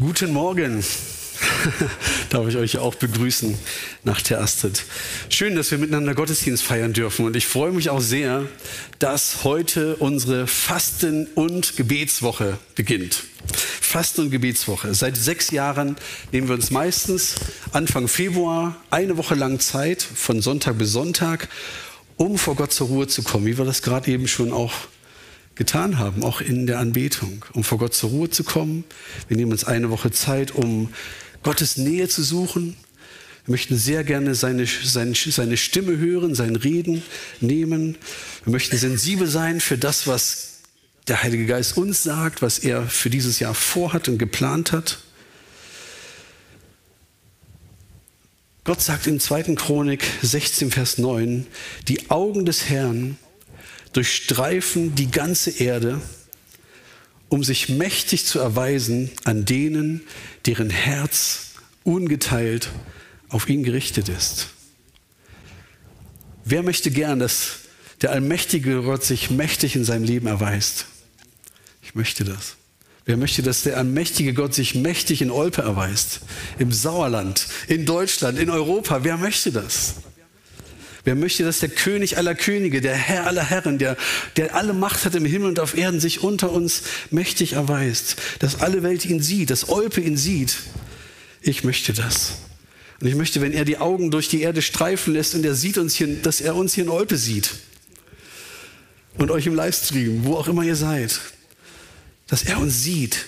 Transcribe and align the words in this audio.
Guten 0.00 0.32
Morgen. 0.32 0.82
Darf 2.30 2.48
ich 2.48 2.56
euch 2.56 2.78
auch 2.78 2.96
begrüßen 2.96 3.56
nach 4.02 4.20
der 4.22 4.40
Astrid. 4.40 4.82
Schön, 5.28 5.54
dass 5.54 5.70
wir 5.70 5.78
miteinander 5.78 6.16
Gottesdienst 6.16 6.64
feiern 6.64 6.92
dürfen. 6.92 7.24
Und 7.26 7.36
ich 7.36 7.46
freue 7.46 7.70
mich 7.70 7.90
auch 7.90 8.00
sehr, 8.00 8.48
dass 8.98 9.44
heute 9.44 9.94
unsere 9.94 10.48
Fasten- 10.48 11.28
und 11.36 11.76
Gebetswoche 11.76 12.58
beginnt. 12.74 13.22
Fasten- 13.80 14.22
und 14.22 14.30
Gebetswoche. 14.32 14.92
Seit 14.94 15.16
sechs 15.16 15.52
Jahren 15.52 15.94
nehmen 16.32 16.48
wir 16.48 16.56
uns 16.56 16.72
meistens 16.72 17.36
Anfang 17.70 18.08
Februar 18.08 18.74
eine 18.90 19.16
Woche 19.16 19.36
lang 19.36 19.60
Zeit, 19.60 20.02
von 20.02 20.42
Sonntag 20.42 20.76
bis 20.76 20.90
Sonntag, 20.90 21.48
um 22.16 22.36
vor 22.36 22.56
Gott 22.56 22.72
zur 22.72 22.88
Ruhe 22.88 23.06
zu 23.06 23.22
kommen, 23.22 23.46
wie 23.46 23.56
wir 23.56 23.64
das 23.64 23.80
gerade 23.80 24.10
eben 24.10 24.26
schon 24.26 24.52
auch 24.52 24.72
getan 25.54 25.98
haben, 25.98 26.22
auch 26.24 26.40
in 26.40 26.66
der 26.66 26.78
Anbetung, 26.78 27.44
um 27.52 27.64
vor 27.64 27.78
Gott 27.78 27.94
zur 27.94 28.10
Ruhe 28.10 28.30
zu 28.30 28.44
kommen. 28.44 28.84
Wir 29.28 29.36
nehmen 29.36 29.52
uns 29.52 29.64
eine 29.64 29.90
Woche 29.90 30.10
Zeit, 30.10 30.52
um 30.52 30.92
Gottes 31.42 31.76
Nähe 31.76 32.08
zu 32.08 32.22
suchen. 32.22 32.76
Wir 33.46 33.52
möchten 33.52 33.76
sehr 33.76 34.04
gerne 34.04 34.34
seine, 34.34 34.66
seine, 34.66 35.14
seine 35.14 35.56
Stimme 35.56 35.98
hören, 35.98 36.34
sein 36.34 36.56
Reden 36.56 37.02
nehmen. 37.40 37.96
Wir 38.44 38.52
möchten 38.52 38.76
sensibel 38.76 39.26
sein 39.26 39.60
für 39.60 39.76
das, 39.76 40.06
was 40.06 40.60
der 41.08 41.22
Heilige 41.22 41.46
Geist 41.46 41.76
uns 41.76 42.02
sagt, 42.02 42.40
was 42.40 42.58
er 42.58 42.86
für 42.86 43.10
dieses 43.10 43.38
Jahr 43.38 43.54
vorhat 43.54 44.08
und 44.08 44.18
geplant 44.18 44.72
hat. 44.72 44.98
Gott 48.64 48.80
sagt 48.80 49.06
in 49.06 49.20
2. 49.20 49.54
Chronik 49.56 50.02
16, 50.22 50.70
Vers 50.70 50.96
9, 50.96 51.46
die 51.86 52.08
Augen 52.10 52.46
des 52.46 52.70
Herrn 52.70 53.18
durchstreifen 53.94 54.94
die 54.94 55.10
ganze 55.10 55.50
Erde, 55.50 56.00
um 57.28 57.42
sich 57.42 57.68
mächtig 57.68 58.26
zu 58.26 58.38
erweisen 58.38 59.10
an 59.24 59.44
denen, 59.44 60.02
deren 60.46 60.70
Herz 60.70 61.54
ungeteilt 61.82 62.68
auf 63.28 63.48
ihn 63.48 63.64
gerichtet 63.64 64.08
ist. 64.08 64.48
Wer 66.44 66.62
möchte 66.62 66.90
gern, 66.90 67.18
dass 67.18 67.60
der 68.02 68.10
allmächtige 68.12 68.82
Gott 68.82 69.02
sich 69.02 69.30
mächtig 69.30 69.76
in 69.76 69.84
seinem 69.84 70.04
Leben 70.04 70.26
erweist? 70.26 70.86
Ich 71.82 71.94
möchte 71.94 72.24
das. 72.24 72.56
Wer 73.06 73.16
möchte, 73.16 73.42
dass 73.42 73.62
der 73.62 73.76
allmächtige 73.76 74.34
Gott 74.34 74.54
sich 74.54 74.74
mächtig 74.74 75.20
in 75.22 75.30
Olpe 75.30 75.62
erweist? 75.62 76.20
Im 76.58 76.72
Sauerland, 76.72 77.46
in 77.68 77.84
Deutschland, 77.84 78.38
in 78.38 78.50
Europa? 78.50 79.04
Wer 79.04 79.18
möchte 79.18 79.52
das? 79.52 79.94
Wer 81.04 81.14
möchte, 81.14 81.44
dass 81.44 81.60
der 81.60 81.68
König 81.68 82.16
aller 82.16 82.34
Könige, 82.34 82.80
der 82.80 82.94
Herr 82.94 83.26
aller 83.26 83.44
Herren, 83.44 83.78
der, 83.78 83.96
der 84.36 84.54
alle 84.54 84.72
Macht 84.72 85.04
hat 85.04 85.14
im 85.14 85.26
Himmel 85.26 85.48
und 85.48 85.60
auf 85.60 85.76
Erden, 85.76 86.00
sich 86.00 86.22
unter 86.22 86.50
uns 86.50 86.82
mächtig 87.10 87.52
erweist, 87.52 88.16
dass 88.38 88.60
alle 88.60 88.82
Welt 88.82 89.04
ihn 89.04 89.20
sieht, 89.20 89.50
dass 89.50 89.68
Olpe 89.68 90.00
ihn 90.00 90.16
sieht? 90.16 90.56
Ich 91.42 91.62
möchte 91.62 91.92
das. 91.92 92.38
Und 93.00 93.08
ich 93.08 93.16
möchte, 93.16 93.42
wenn 93.42 93.52
er 93.52 93.66
die 93.66 93.76
Augen 93.76 94.10
durch 94.10 94.28
die 94.28 94.40
Erde 94.40 94.62
streifen 94.62 95.12
lässt 95.12 95.34
und 95.34 95.44
er 95.44 95.54
sieht 95.54 95.76
uns 95.76 95.94
hier, 95.94 96.08
dass 96.22 96.40
er 96.40 96.56
uns 96.56 96.72
hier 96.72 96.84
in 96.84 96.90
Olpe 96.90 97.18
sieht. 97.18 97.50
Und 99.18 99.30
euch 99.30 99.46
im 99.46 99.54
Livestream, 99.54 100.24
wo 100.24 100.36
auch 100.36 100.48
immer 100.48 100.62
ihr 100.62 100.74
seid, 100.74 101.20
dass 102.28 102.44
er 102.44 102.58
uns 102.58 102.82
sieht. 102.82 103.26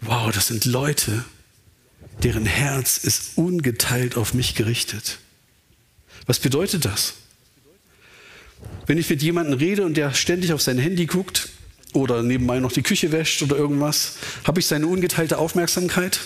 Wow, 0.00 0.32
das 0.32 0.48
sind 0.48 0.64
Leute, 0.64 1.24
deren 2.24 2.46
Herz 2.46 2.98
ist 2.98 3.32
ungeteilt 3.36 4.16
auf 4.16 4.34
mich 4.34 4.56
gerichtet. 4.56 5.18
Was 6.26 6.38
bedeutet 6.38 6.84
das? 6.84 7.14
Wenn 8.86 8.98
ich 8.98 9.08
mit 9.08 9.22
jemandem 9.22 9.58
rede 9.58 9.84
und 9.84 9.96
der 9.96 10.12
ständig 10.14 10.52
auf 10.52 10.60
sein 10.60 10.78
Handy 10.78 11.06
guckt 11.06 11.48
oder 11.92 12.22
nebenbei 12.22 12.60
noch 12.60 12.72
die 12.72 12.82
Küche 12.82 13.12
wäscht 13.12 13.42
oder 13.42 13.56
irgendwas, 13.56 14.16
habe 14.44 14.60
ich 14.60 14.66
seine 14.66 14.86
ungeteilte 14.86 15.38
Aufmerksamkeit? 15.38 16.20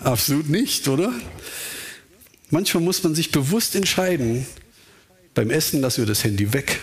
Absolut 0.00 0.48
nicht, 0.48 0.88
oder? 0.88 1.12
Manchmal 2.50 2.82
muss 2.82 3.02
man 3.02 3.14
sich 3.14 3.30
bewusst 3.30 3.74
entscheiden, 3.74 4.46
beim 5.34 5.50
Essen 5.50 5.80
lassen 5.80 6.02
wir 6.02 6.06
das 6.06 6.22
Handy 6.22 6.52
weg 6.52 6.80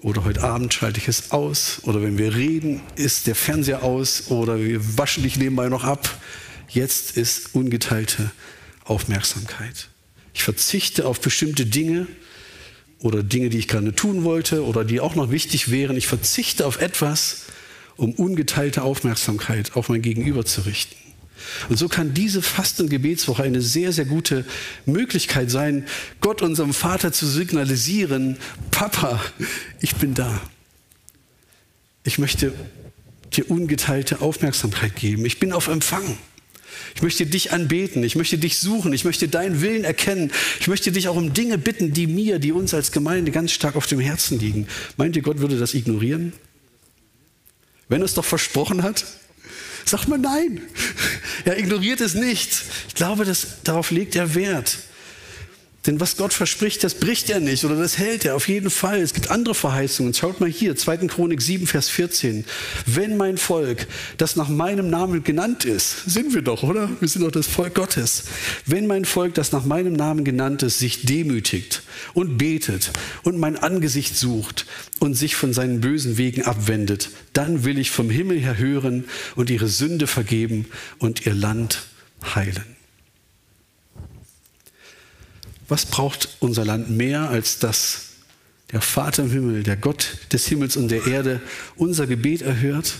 oder 0.00 0.24
heute 0.24 0.42
Abend 0.42 0.72
schalte 0.72 0.98
ich 0.98 1.08
es 1.08 1.32
aus 1.32 1.80
oder 1.82 2.02
wenn 2.02 2.16
wir 2.18 2.34
reden, 2.34 2.80
ist 2.96 3.26
der 3.26 3.34
Fernseher 3.34 3.82
aus 3.82 4.28
oder 4.28 4.58
wir 4.58 4.98
waschen 4.98 5.22
dich 5.22 5.36
nebenbei 5.36 5.68
noch 5.68 5.84
ab. 5.84 6.20
Jetzt 6.68 7.16
ist 7.16 7.54
ungeteilte 7.54 8.30
Aufmerksamkeit. 8.84 9.88
Ich 10.34 10.42
verzichte 10.42 11.06
auf 11.06 11.20
bestimmte 11.20 11.64
Dinge 11.64 12.06
oder 12.98 13.22
Dinge, 13.22 13.48
die 13.48 13.58
ich 13.58 13.68
gerne 13.68 13.94
tun 13.94 14.24
wollte 14.24 14.64
oder 14.64 14.84
die 14.84 15.00
auch 15.00 15.14
noch 15.14 15.30
wichtig 15.30 15.70
wären. 15.70 15.96
Ich 15.96 16.06
verzichte 16.06 16.66
auf 16.66 16.80
etwas, 16.80 17.44
um 17.96 18.12
ungeteilte 18.12 18.82
Aufmerksamkeit 18.82 19.76
auf 19.76 19.88
mein 19.88 20.02
Gegenüber 20.02 20.44
zu 20.44 20.62
richten. 20.62 20.96
Und 21.68 21.78
so 21.78 21.88
kann 21.88 22.14
diese 22.14 22.42
Fasten- 22.42 22.82
und 22.82 22.90
Gebetswoche 22.90 23.42
eine 23.42 23.60
sehr, 23.60 23.92
sehr 23.92 24.06
gute 24.06 24.44
Möglichkeit 24.86 25.50
sein, 25.50 25.86
Gott, 26.20 26.42
unserem 26.42 26.72
Vater, 26.72 27.12
zu 27.12 27.26
signalisieren, 27.26 28.38
Papa, 28.70 29.20
ich 29.80 29.94
bin 29.96 30.14
da. 30.14 30.40
Ich 32.02 32.18
möchte 32.18 32.52
dir 33.32 33.50
ungeteilte 33.50 34.20
Aufmerksamkeit 34.20 34.96
geben. 34.96 35.24
Ich 35.26 35.38
bin 35.38 35.52
auf 35.52 35.68
Empfang. 35.68 36.18
Ich 36.94 37.02
möchte 37.02 37.26
dich 37.26 37.52
anbeten, 37.52 38.04
ich 38.04 38.16
möchte 38.16 38.38
dich 38.38 38.58
suchen, 38.58 38.92
ich 38.92 39.04
möchte 39.04 39.28
deinen 39.28 39.60
Willen 39.60 39.84
erkennen. 39.84 40.30
Ich 40.60 40.68
möchte 40.68 40.92
dich 40.92 41.08
auch 41.08 41.16
um 41.16 41.32
Dinge 41.32 41.58
bitten, 41.58 41.92
die 41.92 42.06
mir, 42.06 42.38
die 42.38 42.52
uns 42.52 42.74
als 42.74 42.92
Gemeinde 42.92 43.30
ganz 43.30 43.52
stark 43.52 43.76
auf 43.76 43.86
dem 43.86 44.00
Herzen 44.00 44.38
liegen. 44.38 44.66
Meint 44.96 45.16
ihr, 45.16 45.22
Gott 45.22 45.38
würde 45.38 45.58
das 45.58 45.74
ignorieren? 45.74 46.32
Wenn 47.88 48.00
er 48.00 48.06
es 48.06 48.14
doch 48.14 48.24
versprochen 48.24 48.82
hat? 48.82 49.04
Sagt 49.84 50.08
man 50.08 50.20
nein. 50.20 50.62
Er 51.44 51.58
ignoriert 51.58 52.00
es 52.00 52.14
nicht. 52.14 52.62
Ich 52.88 52.94
glaube, 52.94 53.24
dass, 53.24 53.62
darauf 53.64 53.90
legt 53.90 54.16
er 54.16 54.34
Wert. 54.34 54.78
Denn 55.86 56.00
was 56.00 56.16
Gott 56.16 56.32
verspricht, 56.32 56.82
das 56.82 56.94
bricht 56.94 57.28
er 57.28 57.40
nicht 57.40 57.64
oder 57.64 57.76
das 57.76 57.98
hält 57.98 58.24
er 58.24 58.36
auf 58.36 58.48
jeden 58.48 58.70
Fall. 58.70 59.00
Es 59.00 59.12
gibt 59.12 59.30
andere 59.30 59.54
Verheißungen. 59.54 60.14
Schaut 60.14 60.40
mal 60.40 60.48
hier, 60.48 60.76
2. 60.76 60.96
Chronik 61.08 61.42
7, 61.42 61.66
Vers 61.66 61.90
14. 61.90 62.46
Wenn 62.86 63.18
mein 63.18 63.36
Volk, 63.36 63.86
das 64.16 64.36
nach 64.36 64.48
meinem 64.48 64.88
Namen 64.88 65.24
genannt 65.24 65.66
ist, 65.66 66.04
sind 66.06 66.32
wir 66.34 66.40
doch, 66.40 66.62
oder? 66.62 66.88
Wir 67.00 67.08
sind 67.08 67.22
doch 67.22 67.30
das 67.30 67.46
Volk 67.46 67.74
Gottes. 67.74 68.24
Wenn 68.64 68.86
mein 68.86 69.04
Volk, 69.04 69.34
das 69.34 69.52
nach 69.52 69.66
meinem 69.66 69.92
Namen 69.92 70.24
genannt 70.24 70.62
ist, 70.62 70.78
sich 70.78 71.04
demütigt 71.04 71.82
und 72.14 72.38
betet 72.38 72.90
und 73.22 73.38
mein 73.38 73.56
Angesicht 73.56 74.16
sucht 74.16 74.64
und 75.00 75.14
sich 75.14 75.36
von 75.36 75.52
seinen 75.52 75.82
bösen 75.82 76.16
Wegen 76.16 76.44
abwendet, 76.44 77.10
dann 77.34 77.64
will 77.64 77.78
ich 77.78 77.90
vom 77.90 78.08
Himmel 78.08 78.40
her 78.40 78.56
hören 78.56 79.04
und 79.36 79.50
ihre 79.50 79.68
Sünde 79.68 80.06
vergeben 80.06 80.66
und 80.98 81.26
ihr 81.26 81.34
Land 81.34 81.82
heilen. 82.34 82.74
Was 85.68 85.86
braucht 85.86 86.36
unser 86.40 86.64
Land 86.64 86.90
mehr, 86.90 87.30
als 87.30 87.58
dass 87.58 88.10
der 88.72 88.80
Vater 88.80 89.22
im 89.22 89.30
Himmel, 89.30 89.62
der 89.62 89.76
Gott 89.76 90.18
des 90.32 90.46
Himmels 90.46 90.76
und 90.76 90.88
der 90.88 91.06
Erde 91.06 91.40
unser 91.76 92.06
Gebet 92.06 92.42
erhört, 92.42 92.94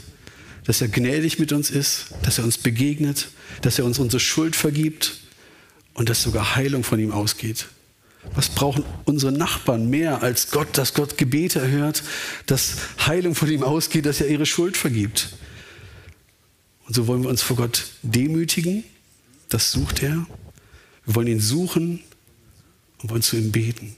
dass 0.64 0.80
er 0.80 0.88
gnädig 0.88 1.38
mit 1.38 1.52
uns 1.52 1.70
ist, 1.70 2.06
dass 2.22 2.38
er 2.38 2.44
uns 2.44 2.58
begegnet, 2.58 3.28
dass 3.62 3.78
er 3.78 3.84
uns 3.84 3.98
unsere 3.98 4.20
Schuld 4.20 4.56
vergibt 4.56 5.18
und 5.94 6.08
dass 6.08 6.22
sogar 6.22 6.56
Heilung 6.56 6.84
von 6.84 6.98
ihm 6.98 7.12
ausgeht? 7.12 7.66
Was 8.34 8.48
brauchen 8.48 8.84
unsere 9.04 9.32
Nachbarn 9.32 9.90
mehr 9.90 10.22
als 10.22 10.50
Gott, 10.50 10.78
dass 10.78 10.94
Gott 10.94 11.18
Gebete 11.18 11.60
erhört, 11.60 12.02
dass 12.46 12.76
Heilung 13.06 13.34
von 13.34 13.50
ihm 13.50 13.62
ausgeht, 13.62 14.06
dass 14.06 14.20
er 14.20 14.28
ihre 14.28 14.46
Schuld 14.46 14.78
vergibt? 14.78 15.30
Und 16.86 16.94
so 16.94 17.06
wollen 17.06 17.22
wir 17.22 17.28
uns 17.28 17.42
vor 17.42 17.56
Gott 17.56 17.84
demütigen, 18.02 18.84
das 19.50 19.72
sucht 19.72 20.02
er. 20.02 20.26
Wir 21.04 21.14
wollen 21.14 21.26
ihn 21.26 21.40
suchen 21.40 22.00
und 23.04 23.10
wollen 23.10 23.22
zu 23.22 23.36
ihm 23.36 23.52
beten. 23.52 23.96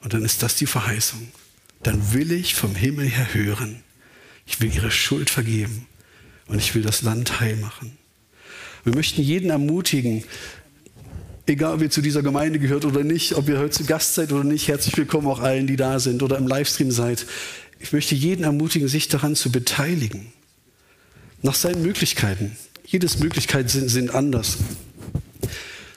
Und 0.00 0.14
dann 0.14 0.24
ist 0.24 0.44
das 0.44 0.54
die 0.54 0.66
Verheißung. 0.66 1.26
Dann 1.82 2.12
will 2.12 2.30
ich 2.30 2.54
vom 2.54 2.76
Himmel 2.76 3.08
her 3.08 3.34
hören. 3.34 3.82
Ich 4.46 4.60
will 4.60 4.72
ihre 4.72 4.92
Schuld 4.92 5.30
vergeben 5.30 5.88
und 6.46 6.58
ich 6.58 6.76
will 6.76 6.82
das 6.82 7.02
Land 7.02 7.40
heil 7.40 7.56
machen. 7.56 7.98
Wir 8.84 8.94
möchten 8.94 9.20
jeden 9.20 9.50
ermutigen, 9.50 10.22
egal 11.46 11.74
ob 11.74 11.82
ihr 11.82 11.90
zu 11.90 12.02
dieser 12.02 12.22
Gemeinde 12.22 12.60
gehört 12.60 12.84
oder 12.84 13.02
nicht, 13.02 13.34
ob 13.34 13.48
ihr 13.48 13.58
heute 13.58 13.70
zu 13.70 13.84
Gast 13.84 14.14
seid 14.14 14.30
oder 14.30 14.44
nicht, 14.44 14.68
herzlich 14.68 14.96
willkommen 14.96 15.26
auch 15.26 15.40
allen, 15.40 15.66
die 15.66 15.74
da 15.74 15.98
sind 15.98 16.22
oder 16.22 16.38
im 16.38 16.46
Livestream 16.46 16.92
seid. 16.92 17.26
Ich 17.80 17.92
möchte 17.92 18.14
jeden 18.14 18.44
ermutigen, 18.44 18.86
sich 18.86 19.08
daran 19.08 19.34
zu 19.34 19.50
beteiligen. 19.50 20.32
Nach 21.42 21.56
seinen 21.56 21.82
Möglichkeiten. 21.82 22.56
Jedes 22.86 23.18
Möglichkeiten 23.18 23.68
sind, 23.68 23.88
sind 23.88 24.14
anders 24.14 24.58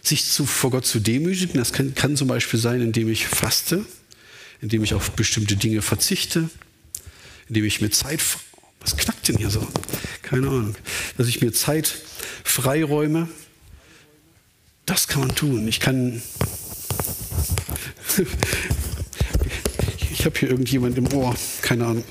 sich 0.08 0.26
zu, 0.26 0.46
vor 0.46 0.72
Gott 0.72 0.86
zu 0.86 1.00
demütigen. 1.00 1.58
Das 1.58 1.74
kann, 1.74 1.94
kann 1.96 2.16
zum 2.16 2.28
Beispiel 2.28 2.60
sein, 2.60 2.82
indem 2.82 3.10
ich 3.10 3.28
faste, 3.28 3.86
indem 4.62 4.84
ich 4.84 4.94
auf 4.94 5.12
bestimmte 5.12 5.56
Dinge 5.56 5.82
verzichte, 5.82 6.50
indem 7.48 7.66
ich 7.66 7.82
mir 7.82 7.92
Zeit, 7.92 8.22
was 8.80 8.98
knackt 8.98 9.28
denn 9.28 9.38
hier 9.38 9.50
so? 9.50 9.68
Keine 10.22 10.48
Ahnung, 10.48 10.76
dass 11.18 11.28
ich 11.28 11.42
mir 11.42 11.52
Zeit 11.52 11.98
freiräume. 12.44 13.30
Das 14.86 15.08
kann 15.08 15.22
man 15.22 15.36
tun. 15.36 15.68
Ich 15.68 15.80
kann, 15.80 16.22
ich 20.12 20.26
habe 20.26 20.40
hier 20.40 20.50
irgendjemand 20.50 20.98
im 20.98 21.12
Ohr, 21.14 21.36
keine 21.62 21.86
Ahnung. 21.86 22.04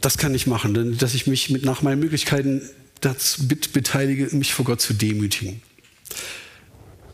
das 0.00 0.18
kann 0.18 0.34
ich 0.34 0.46
machen, 0.46 0.98
dass 0.98 1.14
ich 1.14 1.26
mich 1.26 1.50
mit 1.50 1.64
nach 1.64 1.82
meinen 1.82 2.00
Möglichkeiten 2.00 2.68
dazu 3.00 3.48
beteilige, 3.48 4.34
mich 4.36 4.54
vor 4.54 4.64
Gott 4.64 4.80
zu 4.80 4.94
demütigen. 4.94 5.62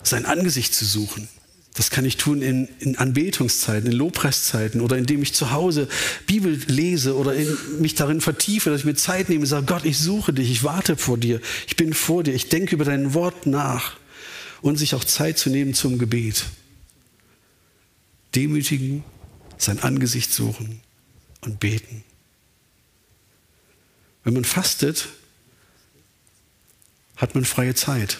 Sein 0.02 0.26
Angesicht 0.26 0.74
zu 0.74 0.84
suchen. 0.84 1.28
Das 1.76 1.90
kann 1.90 2.06
ich 2.06 2.16
tun 2.16 2.40
in, 2.40 2.68
in 2.78 2.96
Anbetungszeiten, 2.96 3.90
in 3.90 3.96
Lobpreiszeiten 3.96 4.80
oder 4.80 4.96
indem 4.96 5.22
ich 5.22 5.34
zu 5.34 5.50
Hause 5.50 5.88
Bibel 6.26 6.58
lese 6.68 7.16
oder 7.16 7.34
in, 7.34 7.54
mich 7.80 7.94
darin 7.94 8.22
vertiefe, 8.22 8.70
dass 8.70 8.80
ich 8.80 8.86
mir 8.86 8.94
Zeit 8.94 9.28
nehme 9.28 9.42
und 9.42 9.46
sage, 9.46 9.66
Gott, 9.66 9.84
ich 9.84 9.98
suche 9.98 10.32
dich, 10.32 10.50
ich 10.50 10.64
warte 10.64 10.96
vor 10.96 11.18
dir, 11.18 11.40
ich 11.66 11.76
bin 11.76 11.92
vor 11.92 12.22
dir, 12.22 12.32
ich 12.32 12.48
denke 12.48 12.74
über 12.74 12.86
dein 12.86 13.12
Wort 13.12 13.44
nach 13.44 13.98
und 14.62 14.76
sich 14.76 14.94
auch 14.94 15.04
Zeit 15.04 15.38
zu 15.38 15.50
nehmen 15.50 15.74
zum 15.74 15.98
Gebet. 15.98 16.46
Demütigen, 18.34 19.04
sein 19.58 19.82
Angesicht 19.82 20.32
suchen 20.32 20.80
und 21.42 21.60
beten. 21.60 22.04
Wenn 24.24 24.32
man 24.32 24.44
fastet, 24.44 25.08
hat 27.16 27.34
man 27.34 27.44
freie 27.44 27.74
Zeit. 27.74 28.18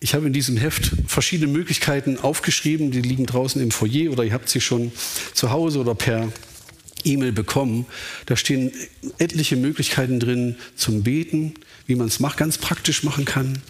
Ich 0.00 0.14
habe 0.14 0.26
in 0.26 0.32
diesem 0.32 0.56
Heft 0.56 0.92
verschiedene 1.06 1.50
Möglichkeiten 1.50 2.18
aufgeschrieben, 2.18 2.90
die 2.90 3.00
liegen 3.00 3.26
draußen 3.26 3.60
im 3.62 3.70
Foyer 3.70 4.12
oder 4.12 4.24
ihr 4.24 4.32
habt 4.34 4.48
sie 4.48 4.60
schon 4.60 4.92
zu 5.32 5.50
Hause 5.50 5.80
oder 5.80 5.94
per 5.94 6.30
E-Mail 7.04 7.32
bekommen. 7.32 7.86
Da 8.26 8.36
stehen 8.36 8.72
etliche 9.18 9.56
Möglichkeiten 9.56 10.20
drin 10.20 10.56
zum 10.76 11.02
Beten, 11.02 11.54
wie 11.86 11.94
man 11.94 12.08
es 12.08 12.20
macht, 12.20 12.36
ganz 12.36 12.58
praktisch 12.58 13.02
machen 13.02 13.24
kann 13.24 13.62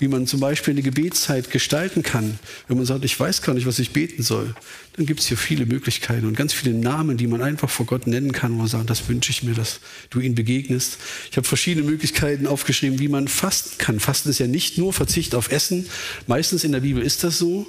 wie 0.00 0.08
man 0.08 0.26
zum 0.26 0.40
Beispiel 0.40 0.72
eine 0.72 0.82
Gebetszeit 0.82 1.50
gestalten 1.50 2.02
kann. 2.02 2.38
Wenn 2.66 2.78
man 2.78 2.86
sagt, 2.86 3.04
ich 3.04 3.20
weiß 3.20 3.42
gar 3.42 3.52
nicht, 3.52 3.66
was 3.66 3.78
ich 3.78 3.92
beten 3.92 4.22
soll, 4.22 4.54
dann 4.96 5.04
gibt 5.04 5.20
es 5.20 5.26
hier 5.26 5.36
viele 5.36 5.66
Möglichkeiten 5.66 6.26
und 6.26 6.36
ganz 6.36 6.54
viele 6.54 6.74
Namen, 6.74 7.18
die 7.18 7.26
man 7.26 7.42
einfach 7.42 7.68
vor 7.68 7.84
Gott 7.84 8.06
nennen 8.06 8.32
kann, 8.32 8.52
wo 8.54 8.58
man 8.58 8.66
sagt, 8.66 8.88
das 8.88 9.08
wünsche 9.08 9.30
ich 9.30 9.42
mir, 9.42 9.54
dass 9.54 9.80
du 10.08 10.20
ihn 10.20 10.34
begegnest. 10.34 10.96
Ich 11.30 11.36
habe 11.36 11.46
verschiedene 11.46 11.86
Möglichkeiten 11.86 12.46
aufgeschrieben, 12.46 12.98
wie 12.98 13.08
man 13.08 13.28
fasten 13.28 13.76
kann. 13.76 14.00
Fasten 14.00 14.30
ist 14.30 14.38
ja 14.38 14.46
nicht 14.46 14.78
nur 14.78 14.94
Verzicht 14.94 15.34
auf 15.34 15.52
Essen. 15.52 15.86
Meistens 16.26 16.64
in 16.64 16.72
der 16.72 16.80
Bibel 16.80 17.02
ist 17.02 17.22
das 17.22 17.38
so. 17.38 17.66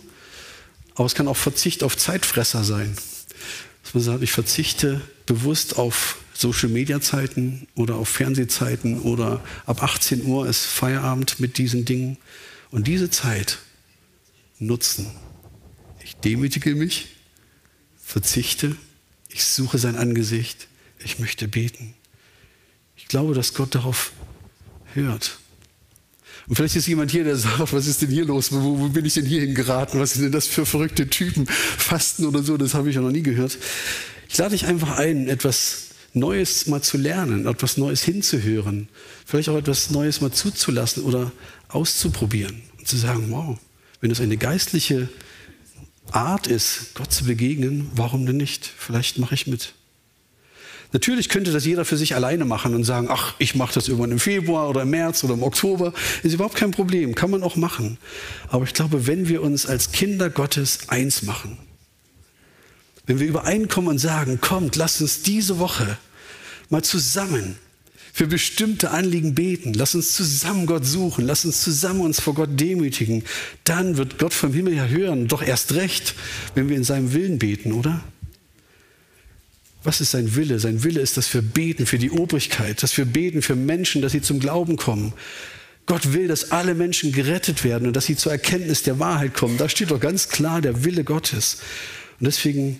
Aber 0.95 1.05
es 1.05 1.15
kann 1.15 1.27
auch 1.27 1.37
Verzicht 1.37 1.83
auf 1.83 1.97
Zeitfresser 1.97 2.63
sein. 2.63 2.95
Dass 3.83 3.93
man 3.93 4.03
sagt, 4.03 4.23
ich 4.23 4.31
verzichte 4.31 5.01
bewusst 5.25 5.77
auf 5.77 6.17
Social-Media-Zeiten 6.41 7.67
oder 7.75 7.95
auf 7.95 8.09
Fernsehzeiten 8.09 8.99
oder 9.01 9.43
ab 9.65 9.83
18 9.83 10.25
Uhr 10.25 10.47
ist 10.47 10.65
Feierabend 10.65 11.39
mit 11.39 11.57
diesen 11.57 11.85
Dingen. 11.85 12.17
Und 12.71 12.87
diese 12.87 13.09
Zeit 13.09 13.59
nutzen. 14.59 15.07
Ich 16.03 16.15
demütige 16.15 16.75
mich, 16.75 17.09
verzichte, 18.01 18.75
ich 19.29 19.43
suche 19.43 19.77
sein 19.77 19.95
Angesicht, 19.95 20.67
ich 20.99 21.19
möchte 21.19 21.47
beten. 21.47 21.93
Ich 22.95 23.07
glaube, 23.07 23.33
dass 23.33 23.53
Gott 23.53 23.75
darauf 23.75 24.11
hört. 24.93 25.39
Und 26.47 26.55
vielleicht 26.55 26.75
ist 26.75 26.87
jemand 26.87 27.11
hier, 27.11 27.23
der 27.23 27.35
sagt, 27.35 27.71
was 27.71 27.87
ist 27.87 28.01
denn 28.01 28.09
hier 28.09 28.25
los? 28.25 28.51
Wo, 28.51 28.79
wo 28.79 28.89
bin 28.89 29.05
ich 29.05 29.13
denn 29.13 29.25
hier 29.25 29.41
hingeraten? 29.41 29.99
Was 29.99 30.13
sind 30.13 30.23
denn 30.23 30.31
das 30.31 30.47
für 30.47 30.65
verrückte 30.65 31.09
Typen? 31.09 31.45
Fasten 31.47 32.25
oder 32.25 32.43
so, 32.43 32.57
das 32.57 32.73
habe 32.73 32.89
ich 32.89 32.95
ja 32.95 33.01
noch 33.01 33.11
nie 33.11 33.23
gehört. 33.23 33.57
Ich 34.27 34.37
lade 34.37 34.51
dich 34.51 34.65
einfach 34.65 34.97
ein, 34.97 35.27
etwas 35.27 35.90
Neues 36.13 36.67
mal 36.67 36.81
zu 36.81 36.97
lernen, 36.97 37.47
etwas 37.47 37.77
Neues 37.77 38.03
hinzuhören, 38.03 38.89
vielleicht 39.25 39.49
auch 39.49 39.57
etwas 39.57 39.91
Neues 39.91 40.21
mal 40.21 40.31
zuzulassen 40.31 41.03
oder 41.03 41.31
auszuprobieren 41.69 42.61
und 42.77 42.87
zu 42.87 42.97
sagen, 42.97 43.27
wow, 43.29 43.57
wenn 44.01 44.09
das 44.09 44.19
eine 44.19 44.37
geistliche 44.37 45.09
Art 46.11 46.47
ist, 46.47 46.95
Gott 46.95 47.11
zu 47.13 47.23
begegnen, 47.23 47.89
warum 47.95 48.25
denn 48.25 48.37
nicht? 48.37 48.65
Vielleicht 48.65 49.17
mache 49.19 49.35
ich 49.35 49.47
mit. 49.47 49.73
Natürlich 50.93 51.29
könnte 51.29 51.53
das 51.53 51.65
jeder 51.65 51.85
für 51.85 51.95
sich 51.95 52.15
alleine 52.15 52.43
machen 52.43 52.75
und 52.75 52.83
sagen, 52.83 53.07
ach, 53.09 53.35
ich 53.39 53.55
mache 53.55 53.73
das 53.73 53.87
irgendwann 53.87 54.11
im 54.11 54.19
Februar 54.19 54.67
oder 54.67 54.81
im 54.81 54.89
März 54.89 55.23
oder 55.23 55.35
im 55.35 55.43
Oktober. 55.43 55.93
Ist 56.21 56.33
überhaupt 56.33 56.55
kein 56.55 56.71
Problem, 56.71 57.15
kann 57.15 57.31
man 57.31 57.43
auch 57.43 57.55
machen. 57.55 57.97
Aber 58.49 58.65
ich 58.65 58.73
glaube, 58.73 59.07
wenn 59.07 59.29
wir 59.29 59.41
uns 59.41 59.65
als 59.65 59.93
Kinder 59.93 60.29
Gottes 60.29 60.89
eins 60.89 61.21
machen, 61.21 61.57
wenn 63.05 63.19
wir 63.19 63.27
übereinkommen 63.27 63.89
und 63.89 63.97
sagen, 63.99 64.39
kommt, 64.41 64.75
lasst 64.75 65.01
uns 65.01 65.23
diese 65.23 65.59
Woche 65.59 65.97
mal 66.69 66.83
zusammen 66.83 67.57
für 68.13 68.27
bestimmte 68.27 68.91
Anliegen 68.91 69.35
beten, 69.35 69.73
lass 69.73 69.95
uns 69.95 70.15
zusammen 70.15 70.65
Gott 70.65 70.85
suchen, 70.85 71.25
lass 71.25 71.45
uns 71.45 71.61
zusammen 71.61 72.01
uns 72.01 72.19
vor 72.19 72.33
Gott 72.33 72.49
demütigen, 72.59 73.23
dann 73.63 73.97
wird 73.97 74.19
Gott 74.19 74.33
vom 74.33 74.53
Himmel 74.53 74.75
her 74.75 74.89
hören, 74.89 75.27
doch 75.27 75.41
erst 75.41 75.73
recht, 75.73 76.15
wenn 76.55 76.67
wir 76.67 76.75
in 76.75 76.83
seinem 76.83 77.13
Willen 77.13 77.39
beten, 77.39 77.71
oder? 77.71 78.03
Was 79.83 80.01
ist 80.01 80.11
sein 80.11 80.35
Wille? 80.35 80.59
Sein 80.59 80.83
Wille 80.83 80.99
ist, 80.99 81.17
dass 81.17 81.33
wir 81.33 81.41
beten 81.41 81.85
für 81.85 81.97
die 81.97 82.11
Obrigkeit, 82.11 82.83
dass 82.83 82.95
wir 82.97 83.05
beten 83.05 83.41
für 83.41 83.55
Menschen, 83.55 84.01
dass 84.01 84.11
sie 84.11 84.21
zum 84.21 84.39
Glauben 84.39 84.75
kommen. 84.75 85.13
Gott 85.87 86.13
will, 86.13 86.27
dass 86.27 86.51
alle 86.51 86.75
Menschen 86.75 87.11
gerettet 87.11 87.63
werden 87.63 87.87
und 87.87 87.95
dass 87.95 88.05
sie 88.05 88.15
zur 88.15 88.31
Erkenntnis 88.31 88.83
der 88.83 88.99
Wahrheit 88.99 89.33
kommen. 89.33 89.57
Da 89.57 89.67
steht 89.69 89.89
doch 89.89 89.99
ganz 89.99 90.29
klar 90.29 90.61
der 90.61 90.83
Wille 90.83 91.03
Gottes. 91.03 91.57
Und 92.19 92.27
deswegen 92.27 92.79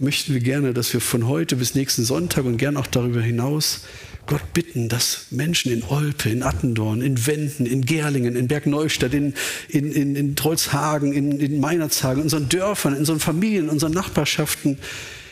möchten 0.00 0.32
wir 0.32 0.40
gerne, 0.40 0.72
dass 0.72 0.92
wir 0.92 1.00
von 1.00 1.28
heute 1.28 1.56
bis 1.56 1.74
nächsten 1.74 2.04
Sonntag 2.04 2.44
und 2.46 2.56
gern 2.56 2.76
auch 2.76 2.86
darüber 2.86 3.20
hinaus 3.20 3.82
Gott 4.26 4.52
bitten, 4.54 4.88
dass 4.88 5.26
Menschen 5.30 5.72
in 5.72 5.82
Olpe, 5.82 6.30
in 6.30 6.42
Attendorn, 6.42 7.02
in 7.02 7.26
Wenden, 7.26 7.66
in 7.66 7.84
Gerlingen, 7.84 8.36
in 8.36 8.48
Bergneustadt, 8.48 9.12
in, 9.12 9.34
in, 9.68 9.92
in, 9.92 10.16
in 10.16 10.36
Trolzhagen, 10.36 11.12
in, 11.12 11.38
in 11.38 11.60
Meinerzhagen, 11.60 12.20
in 12.20 12.24
unseren 12.24 12.48
Dörfern, 12.48 12.94
in 12.94 13.00
unseren 13.00 13.20
Familien, 13.20 13.64
in 13.64 13.70
unseren 13.70 13.92
Nachbarschaften 13.92 14.78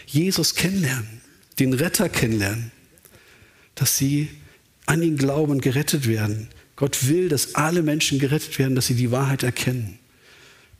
Jesus 0.06 0.54
kennenlernen, 0.54 1.22
den 1.58 1.72
Retter 1.72 2.08
kennenlernen, 2.08 2.70
dass 3.74 3.96
sie 3.96 4.28
an 4.86 5.02
ihn 5.02 5.16
glauben 5.16 5.52
und 5.52 5.62
gerettet 5.62 6.06
werden. 6.06 6.48
Gott 6.76 7.08
will, 7.08 7.28
dass 7.28 7.54
alle 7.54 7.82
Menschen 7.82 8.18
gerettet 8.18 8.58
werden, 8.58 8.74
dass 8.74 8.86
sie 8.86 8.94
die 8.94 9.10
Wahrheit 9.10 9.42
erkennen. 9.42 9.98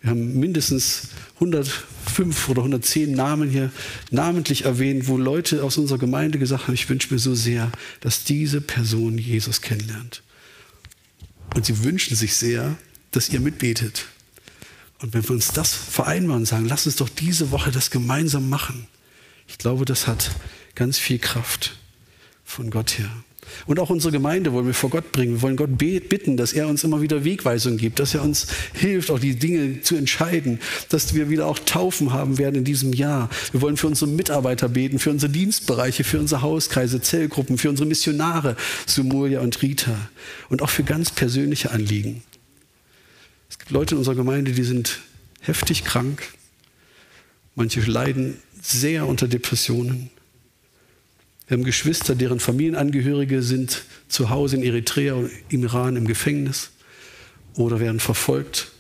Wir 0.01 0.11
haben 0.11 0.39
mindestens 0.39 1.09
105 1.35 2.49
oder 2.49 2.61
110 2.61 3.13
Namen 3.13 3.51
hier 3.51 3.73
namentlich 4.11 4.65
erwähnt, 4.65 5.09
wo 5.09 5.17
Leute 5.17 5.65
aus 5.65 5.77
unserer 5.77 5.99
Gemeinde 5.99 6.39
gesagt 6.39 6.65
haben, 6.65 6.75
ich 6.75 6.89
wünsche 6.89 7.13
mir 7.13 7.19
so 7.19 7.35
sehr, 7.35 7.73
dass 8.01 8.25
diese 8.25 8.61
Person 8.61 9.19
Jesus 9.19 9.61
kennenlernt. 9.61 10.23
Und 11.55 11.67
sie 11.67 11.83
wünschen 11.83 12.17
sich 12.17 12.37
sehr, 12.37 12.77
dass 13.11 13.29
ihr 13.31 13.41
mitbetet. 13.41 14.07
Und 15.01 15.15
wenn 15.15 15.25
wir 15.25 15.31
uns 15.31 15.49
das 15.49 15.75
vereinbaren 15.75 16.43
und 16.43 16.47
sagen, 16.47 16.67
lass 16.67 16.87
uns 16.87 16.97
doch 16.97 17.09
diese 17.09 17.51
Woche 17.51 17.71
das 17.71 17.91
gemeinsam 17.91 18.49
machen, 18.49 18.87
ich 19.47 19.59
glaube, 19.59 19.85
das 19.85 20.07
hat 20.07 20.33
ganz 20.75 20.99
viel 20.99 21.19
Kraft 21.19 21.77
von 22.45 22.71
Gott 22.71 22.99
her. 22.99 23.11
Und 23.67 23.79
auch 23.79 23.91
unsere 23.91 24.13
Gemeinde 24.13 24.53
wollen 24.53 24.67
wir 24.67 24.75
vor 24.75 24.91
Gott 24.91 25.13
bringen. 25.13 25.35
Wir 25.35 25.43
wollen 25.43 25.57
Gott 25.57 25.77
bitten, 25.79 26.37
dass 26.37 26.53
er 26.53 26.69
uns 26.69 26.85
immer 26.85 27.03
wieder 27.03 27.25
Wegweisung 27.25 27.77
gibt, 27.77 27.99
dass 27.99 28.15
er 28.15 28.23
uns 28.23 28.47
hilft, 28.73 29.11
auch 29.11 29.19
die 29.19 29.37
Dinge 29.37 29.81
zu 29.83 29.97
entscheiden, 29.97 30.61
dass 30.89 31.15
wir 31.15 31.31
wieder 31.31 31.47
auch 31.47 31.59
Taufen 31.59 32.13
haben 32.13 32.39
werden 32.39 32.57
in 32.57 32.65
diesem 32.65 32.93
Jahr. 32.93 33.29
Wir 33.53 33.61
wollen 33.61 33.77
für 33.77 33.87
unsere 33.87 34.11
Mitarbeiter 34.11 34.69
beten, 34.69 34.99
für 34.99 35.11
unsere 35.11 35.31
Dienstbereiche, 35.33 36.05
für 36.05 36.19
unsere 36.19 36.43
Hauskreise, 36.43 37.01
Zellgruppen, 37.01 37.59
für 37.59 37.71
unsere 37.71 37.89
Missionare, 37.89 38.57
Sumuria 38.87 39.41
und 39.41 39.61
Rita 39.63 39.97
und 40.49 40.63
auch 40.63 40.71
für 40.71 40.85
ganz 40.85 41.11
persönliche 41.11 41.71
Anliegen. 41.71 42.23
Es 43.49 43.59
gibt 43.59 43.71
Leute 43.71 43.95
in 43.95 43.99
unserer 43.99 44.15
Gemeinde, 44.15 44.53
die 44.53 44.65
sind 44.65 45.01
heftig 45.41 45.85
krank. 45.85 46.23
Manche 47.55 47.81
leiden 47.81 48.39
sehr 48.61 49.07
unter 49.07 49.27
Depressionen. 49.27 50.11
Wir 51.49 51.57
haben 51.57 51.65
Geschwister, 51.65 52.15
deren 52.15 52.41
Familienangehörige 52.41 53.43
sind 53.43 53.85
zu 54.09 54.29
Hause 54.29 54.57
in 54.57 54.63
Eritrea 54.63 55.15
und 55.15 55.31
im 55.49 55.63
Iran 55.63 55.97
im 55.97 56.07
Gefängnis 56.07 56.71
oder 57.55 57.81
werden 57.81 58.01
verfolgt. 58.01 58.71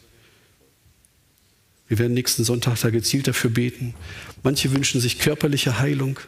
Wir 1.89 1.99
werden 1.99 2.13
nächsten 2.13 2.45
Sonntag 2.45 2.79
da 2.83 2.91
gezielt 2.91 3.27
dafür 3.27 3.49
beten. 3.49 3.95
Manche 4.43 4.71
wünschen 4.73 5.01
sich 5.01 5.19
körperliche 5.19 5.79
Heilung. 5.79 6.21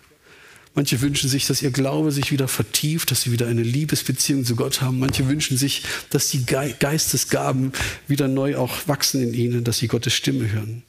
Manche 0.74 1.02
wünschen 1.02 1.28
sich, 1.28 1.46
dass 1.46 1.60
ihr 1.60 1.72
Glaube 1.72 2.10
sich 2.10 2.32
wieder 2.32 2.48
vertieft, 2.48 3.10
dass 3.10 3.22
sie 3.22 3.32
wieder 3.32 3.46
eine 3.46 3.62
Liebesbeziehung 3.62 4.46
zu 4.46 4.56
Gott 4.56 4.80
haben. 4.80 4.98
Manche 4.98 5.28
wünschen 5.28 5.58
sich, 5.58 5.82
dass 6.08 6.28
die 6.28 6.46
Geistesgaben 6.46 7.72
wieder 8.08 8.28
neu 8.28 8.56
auch 8.56 8.88
wachsen 8.88 9.22
in 9.22 9.34
ihnen, 9.34 9.64
dass 9.64 9.78
sie 9.78 9.88
Gottes 9.88 10.14
Stimme 10.14 10.50
hören. 10.50 10.84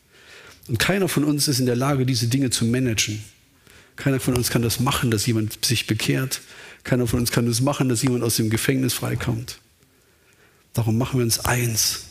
Und 0.69 0.79
keiner 0.79 1.09
von 1.09 1.25
uns 1.25 1.49
ist 1.49 1.59
in 1.59 1.65
der 1.65 1.75
Lage, 1.75 2.05
diese 2.05 2.27
Dinge 2.27 2.51
zu 2.51 2.63
managen. 2.63 3.21
Keiner 4.01 4.19
von 4.19 4.35
uns 4.35 4.49
kann 4.49 4.63
das 4.63 4.79
machen, 4.79 5.11
dass 5.11 5.27
jemand 5.27 5.63
sich 5.63 5.85
bekehrt. 5.85 6.41
Keiner 6.83 7.05
von 7.05 7.19
uns 7.19 7.31
kann 7.31 7.45
das 7.45 7.61
machen, 7.61 7.87
dass 7.87 8.01
jemand 8.01 8.23
aus 8.23 8.35
dem 8.35 8.49
Gefängnis 8.49 8.95
freikommt. 8.95 9.59
Darum 10.73 10.97
machen 10.97 11.19
wir 11.19 11.23
uns 11.23 11.41
eins 11.41 12.05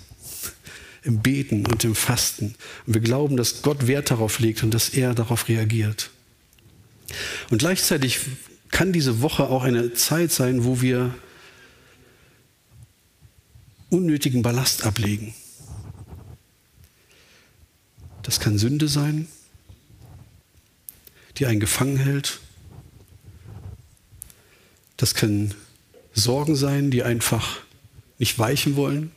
im 1.03 1.19
Beten 1.19 1.67
und 1.67 1.83
im 1.83 1.97
Fasten. 1.97 2.55
Und 2.87 2.95
wir 2.95 3.01
glauben, 3.01 3.37
dass 3.37 3.63
Gott 3.63 3.89
Wert 3.89 4.13
darauf 4.13 4.39
legt 4.39 4.63
und 4.63 4.73
dass 4.73 4.91
er 4.91 5.15
darauf 5.15 5.49
reagiert. 5.49 6.11
Und 7.51 7.59
gleichzeitig 7.59 8.21
kann 8.71 8.93
diese 8.93 9.21
Woche 9.21 9.49
auch 9.49 9.65
eine 9.65 9.93
Zeit 9.93 10.31
sein, 10.31 10.63
wo 10.63 10.81
wir 10.81 11.13
unnötigen 13.89 14.43
Ballast 14.43 14.85
ablegen. 14.85 15.35
Das 18.23 18.39
kann 18.39 18.59
Sünde 18.59 18.87
sein, 18.87 19.27
die 21.41 21.47
einen 21.47 21.59
gefangen 21.59 21.97
hält. 21.97 22.39
Das 24.99 25.15
können 25.15 25.55
Sorgen 26.13 26.55
sein, 26.55 26.91
die 26.91 27.03
einfach 27.03 27.61
nicht 28.19 28.39
weichen 28.39 28.77
wollen. 28.77 29.11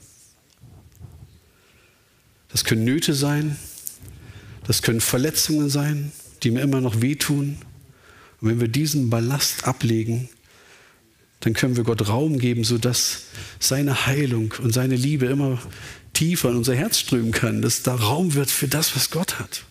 Das 2.47 2.63
können 2.63 2.85
Nöte 2.85 3.13
sein. 3.13 3.57
Das 4.65 4.81
können 4.81 5.01
Verletzungen 5.01 5.69
sein, 5.69 6.13
die 6.43 6.51
mir 6.51 6.61
immer 6.61 6.79
noch 6.79 7.01
wehtun. 7.01 7.57
Und 8.39 8.49
wenn 8.49 8.61
wir 8.61 8.69
diesen 8.69 9.09
Ballast 9.09 9.65
ablegen, 9.65 10.29
dann 11.41 11.53
können 11.53 11.75
wir 11.75 11.83
Gott 11.83 12.07
Raum 12.07 12.39
geben, 12.39 12.63
sodass 12.63 13.23
seine 13.59 14.05
Heilung 14.05 14.53
und 14.61 14.73
seine 14.73 14.95
Liebe 14.95 15.25
immer 15.25 15.61
tiefer 16.13 16.51
in 16.51 16.57
unser 16.57 16.75
Herz 16.75 16.99
strömen 16.99 17.33
kann, 17.33 17.61
dass 17.61 17.83
da 17.83 17.95
Raum 17.95 18.33
wird 18.33 18.49
für 18.49 18.69
das, 18.69 18.95
was 18.95 19.09
Gott 19.09 19.39
hat. 19.39 19.65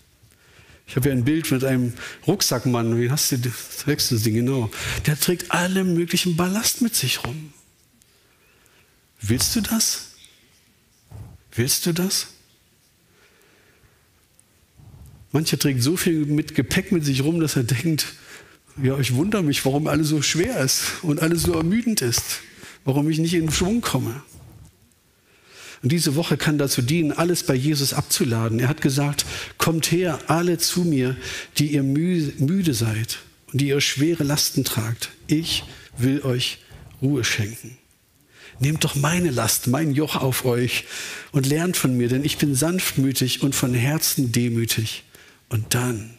Ich 0.87 0.97
habe 0.97 1.09
ja 1.09 1.15
ein 1.15 1.25
Bild 1.25 1.51
mit 1.51 1.65
einem 1.65 1.93
Rucksackmann, 2.27 3.01
wie 3.01 3.11
hast 3.11 3.33
du 3.33 3.39
das 3.39 3.87
nächste 3.87 4.19
Ding 4.19 4.35
genau? 4.35 4.71
Der 5.07 5.19
trägt 5.19 5.51
alle 5.51 5.85
möglichen 5.85 6.37
Ballast 6.37 6.83
mit 6.83 6.95
sich 6.95 7.25
rum. 7.25 7.53
Willst 9.21 9.57
du 9.57 9.61
das? 9.61 10.09
Willst 11.53 11.87
du 11.87 11.93
das? 11.93 12.29
Mancher 15.31 15.59
trägt 15.59 15.83
so 15.83 15.97
viel 15.97 16.27
mit 16.27 16.55
Gepäck 16.55 16.93
mit 16.93 17.05
sich 17.05 17.23
rum, 17.23 17.41
dass 17.41 17.57
er 17.57 17.63
denkt, 17.63 18.07
ja, 18.83 18.99
ich 18.99 19.15
wundere 19.15 19.43
mich, 19.43 19.65
warum 19.65 19.87
alles 19.87 20.09
so 20.09 20.21
schwer 20.23 20.61
ist 20.61 20.85
und 21.03 21.21
alles 21.21 21.43
so 21.43 21.55
ermüdend 21.55 22.03
ist, 22.03 22.41
warum 22.85 23.09
ich 23.09 23.19
nicht 23.19 23.35
in 23.35 23.51
Schwung 23.51 23.81
komme. 23.81 24.23
Und 25.83 25.91
diese 25.91 26.15
Woche 26.15 26.37
kann 26.37 26.59
dazu 26.59 26.81
dienen, 26.81 27.11
alles 27.11 27.43
bei 27.43 27.55
Jesus 27.55 27.93
abzuladen. 27.93 28.61
Er 28.61 28.69
hat 28.69 28.81
gesagt, 28.81 29.27
kommt 29.59 29.91
her, 29.91 30.19
alle 30.29 30.59
zu 30.59 30.83
mir, 30.83 31.17
die 31.59 31.73
ihr 31.73 31.83
müde 31.83 32.73
seid 32.73 33.19
und 33.53 33.61
die 33.61 33.69
ihr 33.69 33.81
schwere 33.81 34.23
Lasten 34.23 34.63
tragt. 34.63 35.11
Ich 35.27 35.65
will 35.99 36.23
euch 36.23 36.59
Ruhe 37.01 37.25
schenken. 37.25 37.77
Nehmt 38.61 38.85
doch 38.85 38.95
meine 38.95 39.31
Last, 39.31 39.67
mein 39.67 39.93
Joch 39.93 40.15
auf 40.15 40.45
euch 40.45 40.85
und 41.33 41.47
lernt 41.47 41.77
von 41.77 41.97
mir, 41.97 42.09
denn 42.09 42.25
ich 42.25 42.39
bin 42.39 42.55
sanftmütig 42.55 43.43
und 43.43 43.57
von 43.57 43.75
Herzen 43.75 44.31
demütig. 44.31 45.03
Und 45.49 45.75
dann 45.75 46.11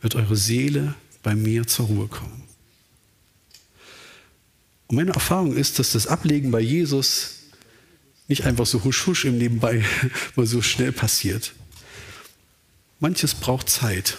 wird 0.00 0.16
eure 0.16 0.34
Seele 0.34 0.94
bei 1.22 1.36
mir 1.36 1.68
zur 1.68 1.86
Ruhe 1.86 2.08
kommen. 2.08 2.42
Und 4.88 4.96
meine 4.96 5.12
Erfahrung 5.12 5.56
ist, 5.56 5.78
dass 5.78 5.92
das 5.92 6.08
Ablegen 6.08 6.50
bei 6.50 6.60
Jesus 6.60 7.33
nicht 8.28 8.44
einfach 8.44 8.66
so 8.66 8.84
husch 8.84 9.06
husch 9.06 9.24
im 9.24 9.38
Nebenbei 9.38 9.84
mal 10.36 10.46
so 10.46 10.62
schnell 10.62 10.92
passiert. 10.92 11.52
Manches 13.00 13.34
braucht 13.34 13.68
Zeit. 13.68 14.18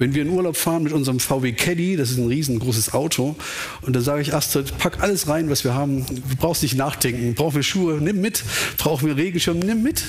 Wenn 0.00 0.14
wir 0.14 0.22
in 0.22 0.28
Urlaub 0.28 0.56
fahren 0.56 0.84
mit 0.84 0.92
unserem 0.92 1.18
VW 1.18 1.52
Caddy, 1.52 1.96
das 1.96 2.10
ist 2.10 2.18
ein 2.18 2.28
riesengroßes 2.28 2.94
Auto, 2.94 3.34
und 3.82 3.96
da 3.96 4.00
sage 4.00 4.22
ich 4.22 4.32
Astrid, 4.32 4.78
pack 4.78 5.02
alles 5.02 5.26
rein, 5.26 5.50
was 5.50 5.64
wir 5.64 5.74
haben. 5.74 6.06
Du 6.06 6.36
brauchst 6.38 6.62
nicht 6.62 6.76
nachdenken. 6.76 7.34
Brauchen 7.34 7.56
wir 7.56 7.62
Schuhe? 7.64 7.98
Nimm 8.00 8.20
mit. 8.20 8.44
Brauchen 8.76 9.08
wir 9.08 9.16
Regenschirm? 9.16 9.58
Nimm 9.58 9.82
mit. 9.82 10.04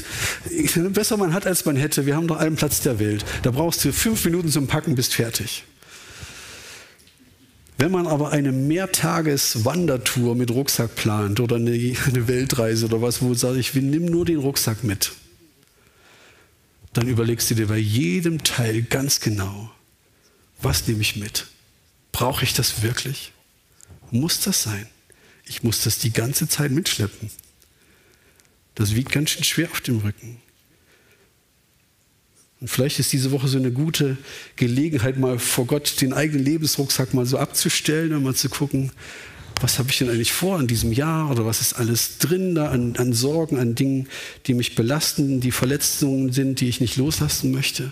Besser 0.93 1.17
man 1.17 1.33
hat, 1.33 1.47
als 1.47 1.65
man 1.65 1.75
hätte. 1.75 2.05
Wir 2.05 2.15
haben 2.15 2.27
doch 2.27 2.37
allen 2.37 2.55
Platz 2.55 2.81
der 2.81 2.99
Welt. 2.99 3.25
Da 3.41 3.49
brauchst 3.49 3.83
du 3.83 3.91
fünf 3.91 4.23
Minuten 4.25 4.49
zum 4.49 4.67
Packen, 4.67 4.93
bist 4.93 5.15
fertig. 5.15 5.63
Wenn 7.79 7.91
man 7.91 8.07
aber 8.07 8.31
eine 8.31 8.51
Mehrtages-Wandertour 8.51 10.36
mit 10.36 10.51
Rucksack 10.51 10.95
plant 10.95 11.39
oder 11.39 11.55
eine, 11.55 11.71
Weltreise 12.27 12.88
oder 12.88 13.01
was, 13.01 13.21
wo 13.21 13.33
sage 13.33 13.57
ich, 13.57 13.74
nimm 13.74 14.03
nur 14.03 14.25
den 14.25 14.39
Rucksack 14.39 14.83
mit, 14.83 15.13
dann 16.91 17.07
überlegst 17.07 17.50
du 17.50 17.55
dir 17.55 17.67
bei 17.67 17.77
jedem 17.77 18.43
Teil 18.43 18.81
ganz 18.81 19.21
genau, 19.21 19.71
was 20.62 20.89
nehme 20.89 21.00
ich 21.00 21.15
mit? 21.15 21.48
Brauche 22.12 22.43
ich 22.43 22.53
das 22.53 22.81
wirklich? 22.81 23.31
Muss 24.12 24.41
das 24.41 24.62
sein? 24.62 24.86
Ich 25.45 25.63
muss 25.63 25.81
das 25.81 26.00
die 26.00 26.12
ganze 26.12 26.50
Zeit 26.50 26.71
mitschleppen. 26.71 27.29
Das 28.75 28.93
wiegt 28.93 29.13
ganz 29.13 29.29
schön 29.29 29.45
schwer 29.45 29.71
auf 29.71 29.79
dem 29.79 30.00
Rücken. 30.00 30.41
Und 32.61 32.67
vielleicht 32.67 32.99
ist 32.99 33.13
diese 33.13 33.31
Woche 33.31 33.47
so 33.47 33.57
eine 33.57 33.71
gute 33.71 34.17
Gelegenheit, 34.55 35.17
mal 35.17 35.39
vor 35.39 35.65
Gott 35.65 36.01
den 36.01 36.13
eigenen 36.13 36.43
Lebensrucksack 36.43 37.13
mal 37.13 37.25
so 37.25 37.37
abzustellen 37.37 38.13
und 38.13 38.23
mal 38.23 38.35
zu 38.35 38.49
gucken, 38.49 38.91
was 39.61 39.79
habe 39.79 39.89
ich 39.89 39.97
denn 39.97 40.09
eigentlich 40.09 40.31
vor 40.31 40.59
in 40.59 40.67
diesem 40.67 40.91
Jahr 40.91 41.29
oder 41.31 41.45
was 41.45 41.61
ist 41.61 41.73
alles 41.73 42.17
drin 42.17 42.55
da 42.55 42.69
an, 42.69 42.95
an, 42.97 43.13
Sorgen, 43.13 43.57
an 43.57 43.75
Dingen, 43.75 44.07
die 44.45 44.53
mich 44.53 44.75
belasten, 44.75 45.41
die 45.41 45.51
Verletzungen 45.51 46.31
sind, 46.31 46.61
die 46.61 46.69
ich 46.69 46.79
nicht 46.79 46.97
loslassen 46.97 47.51
möchte. 47.51 47.91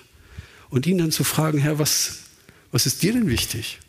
Und 0.69 0.85
ihn 0.85 0.97
dann 0.97 1.11
zu 1.11 1.23
fragen, 1.23 1.59
Herr, 1.59 1.79
was, 1.79 2.19
was 2.71 2.85
ist 2.85 3.03
dir 3.03 3.13
denn 3.13 3.29
wichtig 3.29 3.79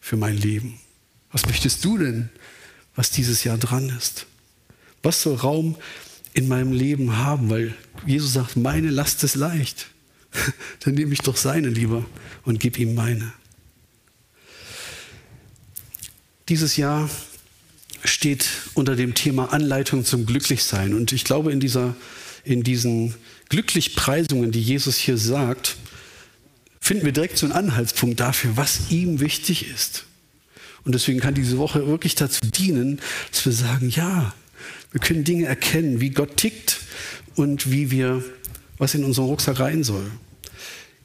für 0.00 0.16
mein 0.16 0.36
Leben? 0.36 0.78
Was 1.32 1.46
möchtest 1.46 1.84
du 1.84 1.98
denn, 1.98 2.30
was 2.94 3.10
dieses 3.10 3.44
Jahr 3.44 3.58
dran 3.58 3.90
ist? 3.96 4.26
Was 5.02 5.22
soll 5.22 5.36
Raum 5.36 5.76
in 6.34 6.48
meinem 6.48 6.72
Leben 6.72 7.16
haben, 7.16 7.50
weil 7.50 7.74
Jesus 8.06 8.32
sagt, 8.32 8.56
meine 8.56 8.90
Last 8.90 9.24
ist 9.24 9.34
leicht. 9.34 9.88
Dann 10.80 10.94
nehme 10.94 11.12
ich 11.12 11.20
doch 11.20 11.36
seine 11.36 11.68
lieber 11.68 12.04
und 12.44 12.60
gebe 12.60 12.78
ihm 12.78 12.94
meine. 12.94 13.32
Dieses 16.48 16.76
Jahr 16.76 17.08
steht 18.04 18.46
unter 18.74 18.96
dem 18.96 19.14
Thema 19.14 19.52
Anleitung 19.52 20.04
zum 20.04 20.26
Glücklichsein. 20.26 20.94
Und 20.94 21.12
ich 21.12 21.24
glaube, 21.24 21.52
in, 21.52 21.60
dieser, 21.60 21.94
in 22.44 22.62
diesen 22.62 23.14
Glücklichpreisungen, 23.48 24.50
die 24.52 24.62
Jesus 24.62 24.96
hier 24.96 25.18
sagt, 25.18 25.76
finden 26.80 27.04
wir 27.04 27.12
direkt 27.12 27.38
so 27.38 27.46
einen 27.46 27.52
Anhaltspunkt 27.52 28.20
dafür, 28.20 28.56
was 28.56 28.90
ihm 28.90 29.20
wichtig 29.20 29.68
ist. 29.68 30.06
Und 30.84 30.94
deswegen 30.94 31.20
kann 31.20 31.34
diese 31.34 31.58
Woche 31.58 31.86
wirklich 31.86 32.14
dazu 32.14 32.40
dienen, 32.46 33.00
dass 33.30 33.44
wir 33.44 33.52
sagen, 33.52 33.90
ja, 33.90 34.34
wir 34.92 35.00
können 35.00 35.24
Dinge 35.24 35.46
erkennen, 35.46 36.00
wie 36.00 36.10
Gott 36.10 36.36
tickt 36.36 36.80
und 37.36 37.70
wie 37.70 37.90
wir, 37.90 38.24
was 38.78 38.94
in 38.94 39.04
unseren 39.04 39.26
Rucksack 39.26 39.60
rein 39.60 39.84
soll. 39.84 40.10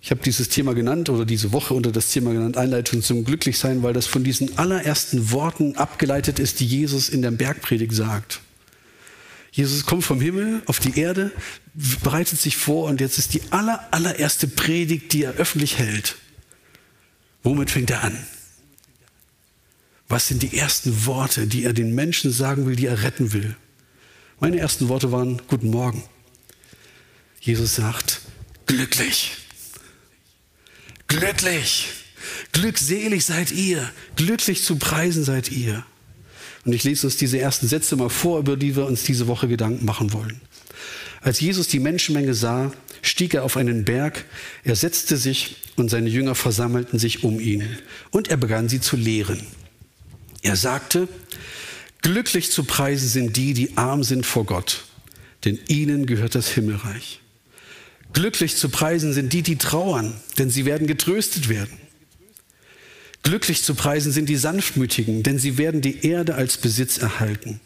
Ich 0.01 0.12
habe 0.12 0.22
dieses 0.22 0.50
Thema 0.50 0.75
genannt 0.75 1.10
oder 1.10 1.25
diese 1.25 1.51
Woche 1.51 1.74
unter 1.74 1.92
das 1.92 2.12
Thema 2.12 2.32
genannt, 2.32 2.58
Einleitung 2.58 3.01
zum 3.01 3.24
Glücklichsein, 3.24 3.82
weil 3.82 3.94
das 3.94 4.06
von 4.06 4.24
diesen 4.24 4.58
allerersten 4.58 5.32
Worten 5.32 5.77
abgeleitet 5.77 6.38
ist, 6.38 6.60
die 6.60 6.68
Jesus 6.68 7.10
in 7.10 7.24
der 7.24 7.32
Bergpredigt 7.32 7.94
sagt. 7.94 8.42
Jesus 9.51 9.86
kommt 9.86 10.04
vom 10.04 10.22
Himmel 10.22 10.62
auf 10.65 10.80
die 10.80 11.00
Erde, 11.00 11.32
bereitet 12.04 12.39
sich 12.39 12.58
vor 12.58 12.88
und 12.88 13.01
jetzt 13.01 13.18
ist 13.18 13.34
die 13.34 13.42
aller, 13.51 13.88
allererste 13.92 14.48
Predigt, 14.48 15.13
die 15.13 15.24
er 15.24 15.34
öffentlich 15.36 15.80
hält. 15.80 16.18
Womit 17.42 17.72
fängt 17.72 17.89
er 17.89 18.04
an? 18.04 18.18
Was 20.08 20.27
sind 20.27 20.44
die 20.44 20.58
ersten 20.58 21.06
Worte, 21.06 21.48
die 21.48 21.63
er 21.63 21.74
den 21.74 21.96
Menschen 21.96 22.32
sagen 22.32 22.68
will, 22.68 22.75
die 22.75 22.86
er 22.86 23.01
retten 23.01 23.34
will? 23.34 23.56
Meine 24.39 24.60
ersten 24.60 24.89
Worte 24.89 25.13
waren 25.13 25.42
Guten 25.48 25.70
Morgen. 25.70 26.04
Jesus 27.39 27.75
sagt, 27.75 28.20
glücklich, 28.65 29.32
glücklich, 31.08 31.88
glückselig 32.51 33.24
seid 33.24 33.51
ihr, 33.51 33.89
glücklich 34.18 34.62
zu 34.62 34.75
preisen 34.75 35.24
seid 35.24 35.51
ihr. 35.51 35.86
Und 36.65 36.74
ich 36.74 36.84
lese 36.84 37.08
uns 37.08 37.15
diese 37.15 37.39
ersten 37.39 37.70
Sätze 37.70 37.96
mal 37.96 38.10
vor, 38.10 38.39
über 38.39 38.58
die 38.58 38.75
wir 38.75 38.86
uns 38.86 39.04
diese 39.04 39.27
Woche 39.27 39.48
Gedanken 39.48 39.86
machen 39.86 40.12
wollen. 40.12 40.42
Als 41.22 41.39
Jesus 41.39 41.70
die 41.70 41.80
Menschenmenge 41.80 42.34
sah, 42.34 42.74
stieg 43.01 43.36
er 43.36 43.44
auf 43.44 43.56
einen 43.56 43.86
Berg, 43.86 44.25
er 44.65 44.75
setzte 44.75 45.15
sich 45.15 45.58
und 45.77 45.89
seine 45.89 46.10
Jünger 46.10 46.36
versammelten 46.36 47.00
sich 47.00 47.24
um 47.24 47.39
ihn 47.39 47.77
und 48.12 48.27
er 48.27 48.38
begann 48.38 48.68
sie 48.68 48.82
zu 48.82 48.98
lehren. 48.98 49.48
Er 50.42 50.58
sagte, 50.58 51.08
Glücklich 52.05 52.51
zu 52.51 52.63
preisen 52.65 53.09
sind 53.09 53.35
die, 53.35 53.55
die 53.55 53.77
arm 53.77 54.03
sind 54.03 54.27
vor 54.27 54.45
Gott, 54.45 54.83
denn 55.43 55.57
ihnen 55.67 56.05
gehört 56.05 56.35
das 56.35 56.50
Himmelreich. 56.50 57.19
Glücklich 58.13 58.57
zu 58.57 58.69
preisen 58.69 59.12
sind 59.12 59.33
die, 59.33 59.41
die 59.41 59.55
trauern, 59.55 60.13
denn 60.38 60.51
sie 60.51 60.65
werden 60.65 60.85
getröstet 60.85 61.50
werden. 61.50 61.79
Glücklich 63.24 63.63
zu 63.63 63.74
preisen 63.74 64.12
sind 64.12 64.29
die 64.29 64.35
Sanftmütigen, 64.35 65.24
denn 65.24 65.39
sie 65.39 65.57
werden 65.57 65.81
die 65.81 66.05
Erde 66.05 66.35
als 66.35 66.57
Besitz 66.57 67.00
erhalten. 67.00 67.59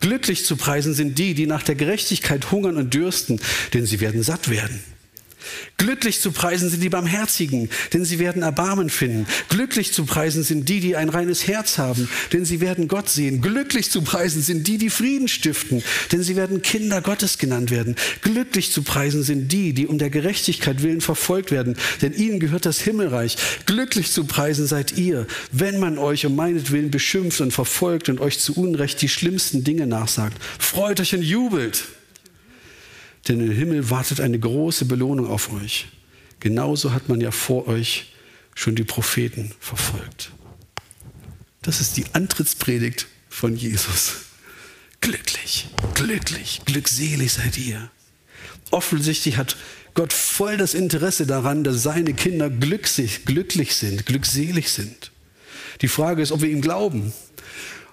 Glücklich 0.00 0.44
zu 0.44 0.56
preisen 0.56 0.92
sind 0.92 1.18
die, 1.18 1.32
die 1.32 1.46
nach 1.46 1.62
der 1.62 1.76
Gerechtigkeit 1.76 2.50
hungern 2.50 2.76
und 2.76 2.92
dürsten, 2.92 3.40
denn 3.72 3.86
sie 3.86 4.00
werden 4.00 4.22
satt 4.22 4.50
werden. 4.50 4.84
Glücklich 5.76 6.20
zu 6.20 6.32
preisen 6.32 6.70
sind 6.70 6.82
die 6.82 6.88
Barmherzigen, 6.88 7.68
denn 7.92 8.04
sie 8.04 8.18
werden 8.18 8.42
Erbarmen 8.42 8.90
finden. 8.90 9.26
Glücklich 9.48 9.92
zu 9.92 10.04
preisen 10.04 10.42
sind 10.42 10.68
die, 10.68 10.80
die 10.80 10.96
ein 10.96 11.08
reines 11.08 11.46
Herz 11.46 11.78
haben, 11.78 12.08
denn 12.32 12.44
sie 12.44 12.60
werden 12.60 12.88
Gott 12.88 13.08
sehen. 13.08 13.40
Glücklich 13.40 13.90
zu 13.90 14.02
preisen 14.02 14.42
sind 14.42 14.66
die, 14.66 14.78
die 14.78 14.90
Frieden 14.90 15.28
stiften, 15.28 15.82
denn 16.12 16.22
sie 16.22 16.36
werden 16.36 16.62
Kinder 16.62 17.00
Gottes 17.00 17.38
genannt 17.38 17.70
werden. 17.70 17.96
Glücklich 18.22 18.72
zu 18.72 18.82
preisen 18.82 19.22
sind 19.22 19.52
die, 19.52 19.72
die 19.72 19.86
um 19.86 19.98
der 19.98 20.10
Gerechtigkeit 20.10 20.82
willen 20.82 21.00
verfolgt 21.00 21.50
werden, 21.50 21.76
denn 22.02 22.12
ihnen 22.12 22.40
gehört 22.40 22.66
das 22.66 22.80
Himmelreich. 22.80 23.36
Glücklich 23.66 24.12
zu 24.12 24.24
preisen 24.24 24.66
seid 24.66 24.96
ihr, 24.96 25.26
wenn 25.52 25.78
man 25.78 25.98
euch 25.98 26.26
um 26.26 26.34
meinetwillen 26.36 26.90
beschimpft 26.90 27.40
und 27.40 27.52
verfolgt 27.52 28.08
und 28.08 28.20
euch 28.20 28.38
zu 28.38 28.54
Unrecht 28.54 29.02
die 29.02 29.08
schlimmsten 29.08 29.64
Dinge 29.64 29.86
nachsagt. 29.86 30.36
Freut 30.58 31.00
euch 31.00 31.14
und 31.14 31.22
jubelt 31.22 31.84
denn 33.28 33.40
im 33.40 33.50
Himmel 33.50 33.90
wartet 33.90 34.20
eine 34.20 34.38
große 34.38 34.84
Belohnung 34.84 35.26
auf 35.26 35.52
euch. 35.52 35.88
Genauso 36.40 36.92
hat 36.92 37.08
man 37.08 37.20
ja 37.20 37.30
vor 37.30 37.66
euch 37.66 38.12
schon 38.54 38.74
die 38.74 38.84
Propheten 38.84 39.52
verfolgt. 39.60 40.32
Das 41.62 41.80
ist 41.80 41.96
die 41.96 42.06
Antrittspredigt 42.12 43.06
von 43.28 43.56
Jesus. 43.56 44.14
Glücklich, 45.00 45.68
glücklich, 45.94 46.62
glückselig 46.64 47.32
seid 47.32 47.58
ihr. 47.58 47.90
Offensichtlich 48.70 49.36
hat 49.36 49.56
Gott 49.94 50.12
voll 50.12 50.56
das 50.56 50.74
Interesse 50.74 51.26
daran, 51.26 51.64
dass 51.64 51.82
seine 51.82 52.14
Kinder 52.14 52.50
glücklich, 52.50 53.24
glücklich 53.24 53.74
sind, 53.74 54.06
glückselig 54.06 54.70
sind. 54.70 55.10
Die 55.80 55.88
Frage 55.88 56.22
ist, 56.22 56.32
ob 56.32 56.42
wir 56.42 56.50
ihm 56.50 56.60
glauben 56.60 57.12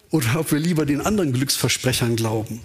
oder 0.09 0.39
ob 0.39 0.51
wir 0.51 0.59
lieber 0.59 0.85
den 0.85 1.01
anderen 1.01 1.33
Glücksversprechern 1.33 2.15
glauben. 2.15 2.61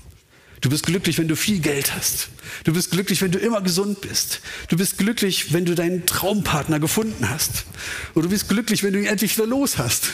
Du 0.61 0.71
bist 0.71 0.87
glücklich, 0.87 1.19
wenn 1.19 1.29
du 1.29 1.37
viel 1.37 1.61
Geld 1.61 1.95
hast. 1.95 2.31
Du 2.65 2.73
bist 2.73 2.91
glücklich, 2.91 3.23
wenn 3.23 3.31
du 3.31 3.39
immer 3.39 3.61
gesund 3.61 4.01
bist. 4.01 4.41
Du 4.69 4.77
bist 4.77 4.99
glücklich, 4.99 5.53
wenn 5.53 5.65
du 5.65 5.75
deinen 5.75 6.07
Traumpartner 6.07 6.81
gefunden 6.81 7.29
hast. 7.29 7.65
Oder 8.15 8.25
du 8.25 8.31
bist 8.31 8.49
glücklich, 8.49 8.83
wenn 8.83 8.93
du 8.93 9.01
ihn 9.01 9.07
endlich 9.07 9.37
wieder 9.37 9.47
los 9.47 9.79
hast. 9.79 10.11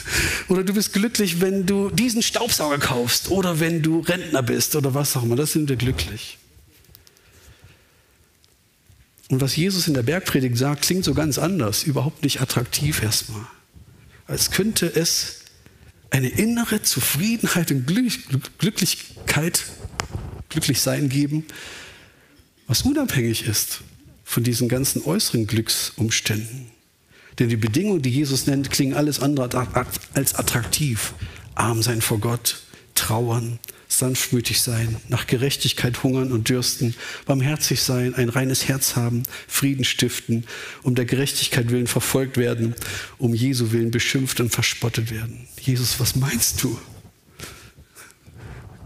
Oder 0.49 0.63
du 0.63 0.75
bist 0.75 0.93
glücklich, 0.93 1.41
wenn 1.41 1.65
du 1.65 1.89
diesen 1.91 2.23
Staubsauger 2.23 2.79
kaufst. 2.79 3.31
Oder 3.31 3.61
wenn 3.61 3.83
du 3.83 4.01
Rentner 4.01 4.43
bist 4.43 4.77
oder 4.77 4.93
was 4.93 5.17
auch 5.17 5.23
immer. 5.23 5.37
Das 5.37 5.53
sind 5.53 5.69
wir 5.69 5.77
glücklich. 5.77 6.39
Und 9.31 9.41
was 9.41 9.57
Jesus 9.57 9.89
in 9.89 9.95
der 9.95 10.03
Bergpredigt 10.03 10.59
sagt, 10.59 10.83
klingt 10.83 11.05
so 11.05 11.15
ganz 11.15 11.39
anders. 11.39 11.85
Überhaupt 11.85 12.23
nicht 12.23 12.43
attraktiv 12.43 13.03
erstmal. 13.03 13.47
Als 14.27 14.51
könnte 14.51 14.87
es 14.87 15.41
eine 16.11 16.29
innere 16.29 16.83
Zufriedenheit 16.83 17.71
und 17.73 17.87
Glücklichkeit 18.59 19.65
glücklich 20.55 20.81
sein 20.81 21.09
geben, 21.09 21.45
was 22.67 22.83
unabhängig 22.83 23.47
ist 23.47 23.81
von 24.25 24.43
diesen 24.43 24.69
ganzen 24.69 25.03
äußeren 25.05 25.47
Glücksumständen. 25.47 26.67
Denn 27.39 27.49
die 27.49 27.57
Bedingungen, 27.57 28.03
die 28.03 28.11
Jesus 28.11 28.47
nennt, 28.47 28.71
klingen 28.71 28.95
alles 28.95 29.21
andere 29.21 29.51
als 30.15 30.35
attraktiv. 30.35 31.15
Arm 31.57 31.83
sein 31.83 32.01
vor 32.01 32.21
Gott, 32.21 32.63
trauern, 32.95 33.59
sanftmütig 33.89 34.61
sein, 34.61 34.97
nach 35.09 35.27
Gerechtigkeit 35.27 36.03
hungern 36.03 36.33
und 36.33 36.49
dürsten, 36.49 36.95
barmherzig 37.27 37.83
sein, 37.83 38.15
ein 38.15 38.29
reines 38.29 38.69
Herz 38.69 38.97
haben, 38.97 39.25
Frieden 39.49 39.85
stiften, 39.85 40.45
um 40.83 40.95
der 40.95 41.05
Gerechtigkeit 41.05 41.71
willen 41.71 41.87
verfolgt 41.89 42.37
werden, 42.37 42.75
um 43.19 43.35
Jesu 43.35 43.73
willen 43.73 43.91
beschimpft 43.91 44.41
und 44.41 44.51
verspottet 44.51 45.11
werden. 45.11 45.49
Jesus, 45.61 45.99
was 45.99 46.17
meinst 46.17 46.63
du? 46.63 46.79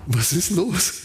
Was 0.07 0.33
ist 0.33 0.51
los? 0.51 1.03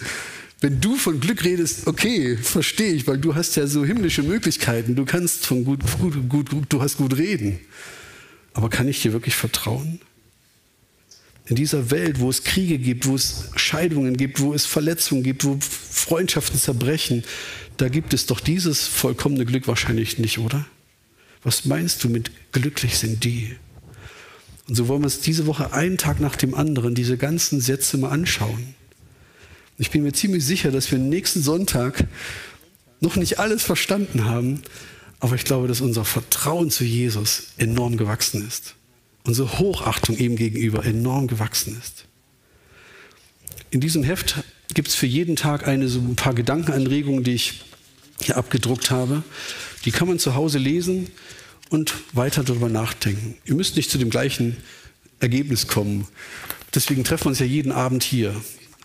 Wenn 0.64 0.80
du 0.80 0.96
von 0.96 1.20
Glück 1.20 1.44
redest, 1.44 1.88
okay, 1.88 2.38
verstehe 2.38 2.94
ich, 2.94 3.06
weil 3.06 3.18
du 3.18 3.36
hast 3.36 3.58
ja 3.58 3.68
so 3.68 3.84
himmlische 3.84 4.24
Möglichkeiten. 4.24 4.96
Du 4.96 5.04
kannst 5.04 5.46
von 5.46 5.66
gut, 5.66 5.82
gut, 6.00 6.30
gut, 6.30 6.50
gut, 6.52 6.64
du 6.70 6.82
hast 6.82 6.96
gut 6.96 7.18
reden. 7.18 7.60
Aber 8.54 8.70
kann 8.70 8.88
ich 8.88 9.02
dir 9.02 9.12
wirklich 9.12 9.36
vertrauen? 9.36 10.00
In 11.48 11.58
dieser 11.58 11.92
Welt, 11.92 12.22
wo 12.22 12.30
es 12.30 12.46
Kriege 12.46 12.78
gibt, 12.78 13.08
wo 13.08 13.16
es 13.16 13.50
Scheidungen 13.58 14.16
gibt, 14.16 14.40
wo 14.40 14.54
es 14.54 14.66
Verletzungen 14.66 15.22
gibt, 15.22 15.44
wo 15.44 15.60
Freundschaften 15.60 16.58
zerbrechen, 16.58 17.26
da 17.76 17.90
gibt 17.90 18.14
es 18.14 18.26
doch 18.26 18.40
dieses 18.40 18.88
vollkommene 18.88 19.44
Glück 19.44 19.68
wahrscheinlich 19.68 20.18
nicht, 20.18 20.40
oder? 20.40 20.66
Was 21.44 21.66
meinst 21.66 22.06
du 22.06 22.10
mit 22.10 22.32
glücklich 22.54 22.98
sind 22.98 23.26
die? 23.26 23.54
Und 24.70 24.76
so 24.76 24.88
wollen 24.88 25.02
wir 25.02 25.08
uns 25.08 25.20
diese 25.20 25.46
Woche 25.46 25.74
einen 25.74 25.98
Tag 25.98 26.22
nach 26.22 26.38
dem 26.38 26.56
anderen 26.56 26.96
diese 26.96 27.18
ganzen 27.18 27.60
Sätze 27.60 27.98
mal 27.98 28.12
anschauen. 28.12 28.76
Ich 29.78 29.90
bin 29.90 30.04
mir 30.04 30.14
ziemlich 30.14 30.46
sicher, 30.46 30.72
dass 30.72 30.92
wir 30.92 31.00
nächsten 31.00 31.42
Sonntag 31.42 32.06
noch 33.00 33.16
nicht 33.16 33.40
alles 33.40 33.64
verstanden 33.64 34.26
haben, 34.26 34.62
aber 35.20 35.36
ich 35.36 35.46
glaube, 35.46 35.68
dass 35.68 35.82
unser 35.82 36.06
Vertrauen 36.06 36.70
zu 36.70 36.84
Jesus 36.84 37.48
enorm 37.58 37.98
gewachsen 37.98 38.46
ist. 38.48 38.76
Unsere 39.24 39.58
Hochachtung 39.58 40.18
ihm 40.18 40.36
gegenüber 40.36 40.86
enorm 40.86 41.28
gewachsen 41.28 41.78
ist. 41.80 42.06
In 43.72 43.80
diesem 43.80 44.04
Heft 44.04 44.44
gibt 44.74 44.90
es 44.90 44.96
für 44.96 45.06
jeden 45.06 45.36
Tag 45.36 45.68
eine, 45.68 45.88
so 45.88 46.00
ein 46.00 46.16
paar 46.16 46.34
Gedankenanregungen, 46.34 47.24
die 47.24 47.34
ich 47.34 47.64
hier 48.22 48.38
abgedruckt 48.38 48.92
habe. 48.92 49.24
Die 49.86 49.92
kann 49.92 50.08
man 50.08 50.20
zu 50.20 50.36
Hause 50.36 50.60
lesen 50.60 51.08
und 51.70 51.94
weiter 52.14 52.44
darüber 52.44 52.70
nachdenken. 52.70 53.36
Ihr 53.46 53.56
müsst 53.56 53.76
nicht 53.76 53.90
zu 53.90 53.98
dem 53.98 54.10
gleichen 54.10 54.58
Ergebnis 55.20 55.68
kommen. 55.68 56.08
Deswegen 56.76 57.04
treffen 57.04 57.26
wir 57.26 57.30
uns 57.30 57.40
ja 57.40 57.46
jeden 57.46 57.72
Abend 57.72 58.04
hier 58.04 58.36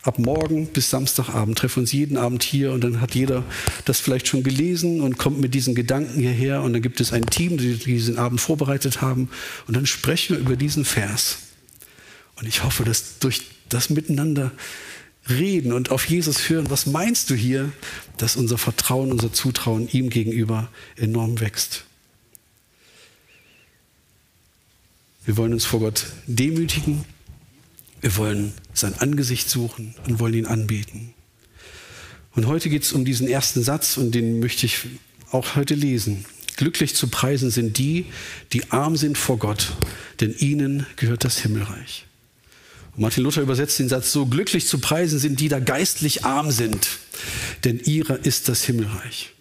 ab 0.03 0.19
morgen 0.19 0.67
bis 0.69 0.91
Samstagabend, 0.91 1.59
treffen 1.59 1.81
uns 1.81 1.93
jeden 1.93 2.17
Abend 2.17 2.43
hier 2.43 2.73
und 2.73 2.83
dann 2.83 3.01
hat 3.01 3.15
jeder 3.15 3.45
das 3.85 4.01
vielleicht 4.01 4.29
schon 4.29 4.43
gelesen 4.43 5.01
und 5.01 5.19
kommt 5.19 5.41
mit 5.41 5.55
diesen 5.55 5.75
Gedanken 5.75 6.21
hierher 6.21 6.63
und 6.63 6.73
dann 6.73 6.83
gibt 6.83 7.01
es 7.01 7.13
ein 7.13 7.27
Team, 7.27 7.59
die 7.59 7.75
diesen 7.75 8.19
Abend 8.19 8.41
vorbereitet 8.41 9.01
haben 9.01 9.29
und 9.67 9.77
dann 9.77 9.87
sprechen 9.87 10.37
wir 10.37 10.41
über 10.41 10.57
diesen 10.57 10.85
Vers. 10.85 11.39
Und 12.37 12.47
ich 12.47 12.63
hoffe, 12.63 12.85
dass 12.85 13.19
durch 13.19 13.43
das 13.69 13.91
Miteinander 13.91 14.53
reden 15.29 15.73
und 15.73 15.91
auf 15.91 16.05
Jesus 16.09 16.49
hören, 16.49 16.71
was 16.71 16.87
meinst 16.87 17.29
du 17.31 17.35
hier, 17.35 17.71
dass 18.17 18.37
unser 18.37 18.57
Vertrauen, 18.57 19.13
unser 19.13 19.33
Zutrauen 19.33 19.89
ihm 19.89 20.09
gegenüber 20.09 20.71
enorm 20.97 21.41
wächst. 21.41 21.85
Wir 25.25 25.37
wollen 25.37 25.53
uns 25.53 25.67
vor 25.67 25.81
Gott 25.81 26.07
demütigen 26.27 27.05
wir 28.01 28.17
wollen 28.17 28.53
sein 28.81 28.95
Angesicht 28.99 29.49
suchen 29.49 29.95
und 30.07 30.21
wollen 30.21 30.35
ihn 30.35 30.47
anbeten. 30.47 31.15
Und 32.35 32.47
heute 32.47 32.69
geht 32.69 32.85
es 32.85 32.93
um 32.93 33.05
diesen 33.05 33.29
ersten 33.29 33.63
Satz 33.63 33.97
und 33.97 34.15
den 34.15 34.41
möchte 34.41 34.67
ich 34.67 34.79
auch 35.31 35.57
heute 35.57 35.75
lesen. 35.75 36.25
Glücklich 36.57 36.95
zu 36.95 37.09
preisen 37.09 37.51
sind 37.51 37.79
die, 37.79 38.07
die 38.53 38.71
arm 38.71 38.97
sind 38.97 39.17
vor 39.17 39.39
Gott, 39.39 39.73
denn 40.21 40.35
ihnen 40.37 40.87
gehört 40.97 41.25
das 41.25 41.39
Himmelreich. 41.39 42.07
Und 42.95 43.03
Martin 43.03 43.23
Luther 43.23 43.43
übersetzt 43.43 43.79
den 43.79 43.89
Satz 43.89 44.13
so, 44.13 44.27
glücklich 44.27 44.67
zu 44.67 44.79
preisen 44.79 45.19
sind 45.19 45.39
die, 45.39 45.45
die 45.45 45.49
da 45.49 45.61
geistlich 45.61 46.25
arm 46.25 46.51
sind, 46.51 46.89
denn 47.65 47.79
ihrer 47.81 48.25
ist 48.25 48.49
das 48.49 48.65
Himmelreich. 48.65 49.33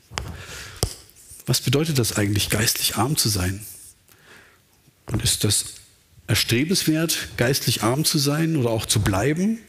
Was 1.48 1.62
bedeutet 1.62 1.98
das 1.98 2.18
eigentlich, 2.18 2.50
geistlich 2.50 2.98
arm 2.98 3.16
zu 3.16 3.30
sein? 3.30 3.66
Und 5.08 5.24
ist 5.24 5.44
das 5.44 5.66
erstrebenswert, 6.28 7.30
geistlich 7.38 7.84
arm 7.84 8.06
zu 8.06 8.18
sein 8.18 8.58
oder 8.58 8.70
auch 8.70 8.86
zu 8.86 9.00
bleiben? 9.00 9.60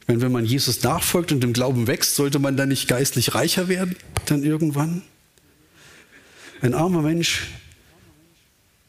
Ich 0.00 0.08
meine, 0.08 0.20
wenn 0.20 0.32
man 0.32 0.44
Jesus 0.44 0.82
nachfolgt 0.82 1.32
und 1.32 1.42
im 1.44 1.52
Glauben 1.52 1.86
wächst, 1.86 2.16
sollte 2.16 2.38
man 2.38 2.56
dann 2.56 2.68
nicht 2.68 2.88
geistlich 2.88 3.34
reicher 3.34 3.68
werden, 3.68 3.96
dann 4.26 4.42
irgendwann? 4.42 5.02
Ein 6.60 6.74
armer 6.74 7.02
Mensch 7.02 7.48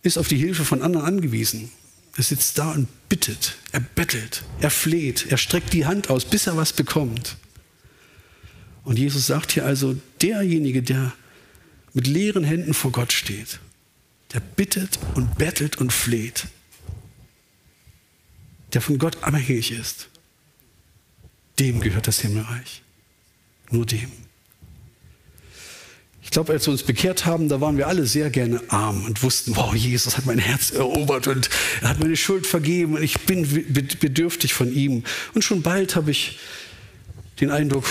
ist 0.04 0.18
auf 0.18 0.28
die 0.28 0.38
Hilfe 0.38 0.66
von 0.66 0.82
anderen 0.82 1.06
angewiesen. 1.06 1.72
Er 2.18 2.24
sitzt 2.24 2.58
da 2.58 2.72
und 2.72 2.88
bittet, 3.08 3.56
er 3.72 3.80
bettelt, 3.80 4.44
er 4.60 4.70
fleht, 4.70 5.28
er 5.30 5.38
streckt 5.38 5.72
die 5.72 5.86
Hand 5.86 6.10
aus, 6.10 6.26
bis 6.26 6.48
er 6.48 6.58
was 6.58 6.74
bekommt. 6.74 7.38
Und 8.84 8.98
Jesus 8.98 9.28
sagt 9.28 9.52
hier 9.52 9.66
also, 9.66 9.96
derjenige, 10.22 10.82
der 10.82 11.14
mit 11.94 12.08
leeren 12.08 12.44
Händen 12.44 12.74
vor 12.74 12.92
Gott 12.92 13.14
steht, 13.14 13.60
der 14.34 14.40
bittet 14.40 15.00
und 15.16 15.38
bettelt 15.38 15.78
und 15.78 15.94
fleht, 15.94 16.48
der 18.74 18.82
von 18.82 18.98
Gott 18.98 19.24
abhängig 19.24 19.72
ist, 19.72 20.10
dem 21.60 21.82
gehört 21.82 22.08
das 22.08 22.20
Himmelreich. 22.20 22.82
Nur 23.70 23.86
dem. 23.86 24.12
Ich 26.24 26.30
glaube, 26.30 26.54
als 26.54 26.66
wir 26.66 26.72
uns 26.72 26.84
bekehrt 26.84 27.26
haben, 27.26 27.50
da 27.50 27.60
waren 27.62 27.78
wir 27.78 27.88
alle 27.88 28.06
sehr 28.06 28.30
gerne 28.30 28.62
arm 28.70 29.06
und 29.06 29.22
wussten, 29.24 29.56
wow, 29.56 29.76
Jesus 29.76 30.18
hat 30.18 30.26
mein 30.26 30.40
Herz 30.40 30.72
erobert 30.72 31.28
und 31.28 31.50
er 31.82 31.90
hat 31.90 32.00
meine 32.00 32.16
Schuld 32.16 32.48
vergeben 32.48 32.96
und 32.96 33.04
ich 33.04 33.20
bin 33.22 33.46
bedürftig 34.00 34.54
von 34.54 34.74
ihm. 34.74 35.04
Und 35.34 35.44
schon 35.44 35.62
bald 35.62 35.96
habe 35.96 36.12
ich 36.12 36.40
den 37.42 37.50
Eindruck, 37.50 37.86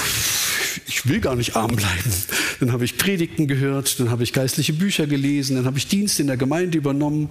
ich 0.87 1.07
will 1.09 1.21
gar 1.21 1.35
nicht 1.35 1.57
arm 1.57 1.75
bleiben. 1.75 2.12
Dann 2.61 2.73
habe 2.73 2.85
ich 2.85 2.97
Predigten 2.97 3.47
gehört, 3.47 3.99
dann 4.01 4.11
habe 4.11 4.23
ich 4.23 4.33
geistliche 4.33 4.73
Bücher 4.73 5.07
gelesen, 5.07 5.57
dann 5.57 5.66
habe 5.66 5.79
ich 5.79 5.88
Dienst 5.88 6.21
in 6.21 6.29
der 6.29 6.37
Gemeinde 6.37 6.79
übernommen 6.79 7.31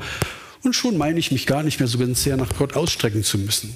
und 0.63 0.75
schon 0.75 0.97
meine 0.97 1.19
ich 1.19 1.31
mich 1.31 1.45
gar 1.45 1.63
nicht 1.63 1.79
mehr 1.79 1.87
so 1.87 1.97
ganz 1.97 2.23
sehr 2.23 2.37
nach 2.37 2.55
Gott 2.57 2.75
ausstrecken 2.75 3.23
zu 3.23 3.37
müssen. 3.37 3.73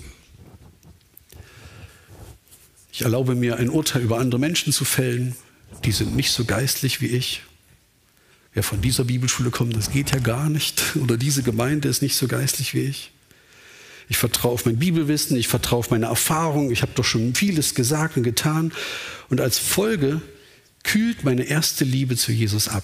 Ich 2.92 3.02
erlaube 3.02 3.36
mir 3.36 3.58
ein 3.58 3.70
Urteil 3.70 4.04
über 4.04 4.20
andere 4.20 4.40
Menschen 4.40 4.72
zu 4.72 4.86
fällen, 4.86 5.36
die 5.84 5.92
sind 5.92 6.16
nicht 6.16 6.32
so 6.32 6.46
geistlich 6.46 7.02
wie 7.02 7.08
ich. 7.08 7.42
Wer 8.54 8.64
von 8.64 8.82
dieser 8.82 9.04
Bibelschule 9.04 9.50
kommt, 9.50 9.76
das 9.76 9.92
geht 9.92 10.12
ja 10.12 10.20
gar 10.20 10.50
nicht. 10.50 10.96
Oder 11.02 11.18
diese 11.18 11.44
Gemeinde 11.44 11.90
ist 11.90 12.02
nicht 12.02 12.16
so 12.16 12.28
geistlich 12.28 12.74
wie 12.74 12.82
ich. 12.82 13.12
Ich 14.10 14.18
vertraue 14.18 14.52
auf 14.52 14.66
mein 14.66 14.78
Bibelwissen, 14.78 15.38
ich 15.38 15.48
vertraue 15.48 15.80
auf 15.80 15.90
meine 15.90 16.08
Erfahrung, 16.08 16.72
ich 16.72 16.82
habe 16.82 16.92
doch 16.94 17.06
schon 17.06 17.34
vieles 17.34 17.74
gesagt 17.74 18.18
und 18.18 18.24
getan. 18.24 18.74
Und 19.30 19.42
als 19.42 19.58
Folge 19.58 20.22
kühlt 20.84 21.24
meine 21.24 21.46
erste 21.46 21.86
Liebe 21.86 22.16
zu 22.16 22.32
Jesus 22.32 22.68
ab. 22.68 22.84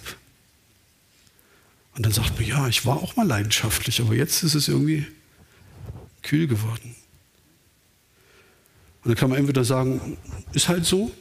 Und 1.99 2.05
dann 2.05 2.13
sagt 2.13 2.39
man, 2.39 2.47
ja, 2.47 2.65
ich 2.69 2.85
war 2.85 3.03
auch 3.03 3.17
mal 3.17 3.27
leidenschaftlich, 3.27 3.99
aber 3.99 4.15
jetzt 4.15 4.41
ist 4.43 4.55
es 4.55 4.69
irgendwie 4.69 5.05
kühl 6.21 6.47
geworden. 6.47 6.95
Und 9.03 9.09
dann 9.09 9.15
kann 9.15 9.29
man 9.29 9.37
entweder 9.37 9.65
sagen, 9.65 10.17
ist 10.53 10.69
halt 10.69 10.85
so. 10.85 11.11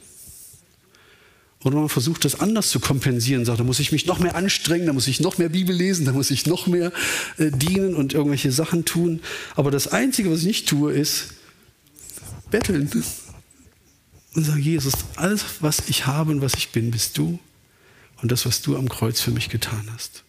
Oder 1.65 1.75
man 1.75 1.89
versucht 1.89 2.23
das 2.23 2.39
anders 2.39 2.69
zu 2.69 2.79
kompensieren, 2.79 3.43
sagt, 3.43 3.59
da 3.59 3.65
muss 3.65 3.81
ich 3.81 3.91
mich 3.91 4.05
noch 4.05 4.19
mehr 4.19 4.35
anstrengen, 4.35 4.85
da 4.85 4.93
muss 4.93 5.09
ich 5.09 5.19
noch 5.19 5.37
mehr 5.37 5.49
Bibel 5.49 5.75
lesen, 5.75 6.05
da 6.05 6.13
muss 6.13 6.31
ich 6.31 6.45
noch 6.45 6.65
mehr 6.65 6.93
äh, 7.37 7.51
dienen 7.51 7.93
und 7.93 8.13
irgendwelche 8.13 8.53
Sachen 8.53 8.85
tun. 8.85 9.19
Aber 9.57 9.71
das 9.71 9.89
Einzige, 9.89 10.31
was 10.31 10.39
ich 10.39 10.45
nicht 10.45 10.69
tue, 10.69 10.93
ist 10.93 11.33
betteln. 12.51 12.89
Und 14.33 14.45
sagen, 14.45 14.61
Jesus, 14.61 14.93
alles, 15.17 15.43
was 15.59 15.89
ich 15.89 16.05
habe 16.05 16.31
und 16.31 16.39
was 16.39 16.53
ich 16.53 16.69
bin, 16.69 16.89
bist 16.89 17.17
du 17.17 17.37
und 18.21 18.31
das, 18.31 18.45
was 18.45 18.61
du 18.61 18.77
am 18.77 18.87
Kreuz 18.87 19.19
für 19.19 19.31
mich 19.31 19.49
getan 19.49 19.89
hast. 19.93 20.23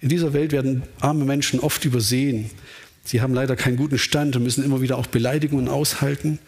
In 0.00 0.08
dieser 0.08 0.32
Welt 0.32 0.52
werden 0.52 0.82
arme 1.00 1.24
Menschen 1.24 1.60
oft 1.60 1.84
übersehen. 1.84 2.50
Sie 3.04 3.20
haben 3.20 3.34
leider 3.34 3.56
keinen 3.56 3.76
guten 3.76 3.98
Stand 3.98 4.36
und 4.36 4.42
müssen 4.42 4.64
immer 4.64 4.80
wieder 4.80 4.98
auch 4.98 5.06
Beleidigungen 5.06 5.68
aushalten. 5.68 6.38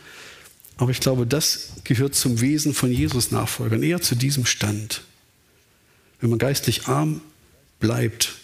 Aber 0.77 0.91
ich 0.91 1.01
glaube, 1.01 1.27
das 1.27 1.75
gehört 1.85 2.15
zum 2.15 2.41
Wesen 2.41 2.75
von 2.75 2.93
Jesus-Nachfolgern, 2.93 3.83
eher 3.83 4.01
zu 4.01 4.15
diesem 4.15 4.47
Stand. 4.47 5.03
Wenn 6.21 6.31
man 6.31 6.39
geistlich 6.39 6.87
arm 6.87 7.21
bleibt, 7.81 8.35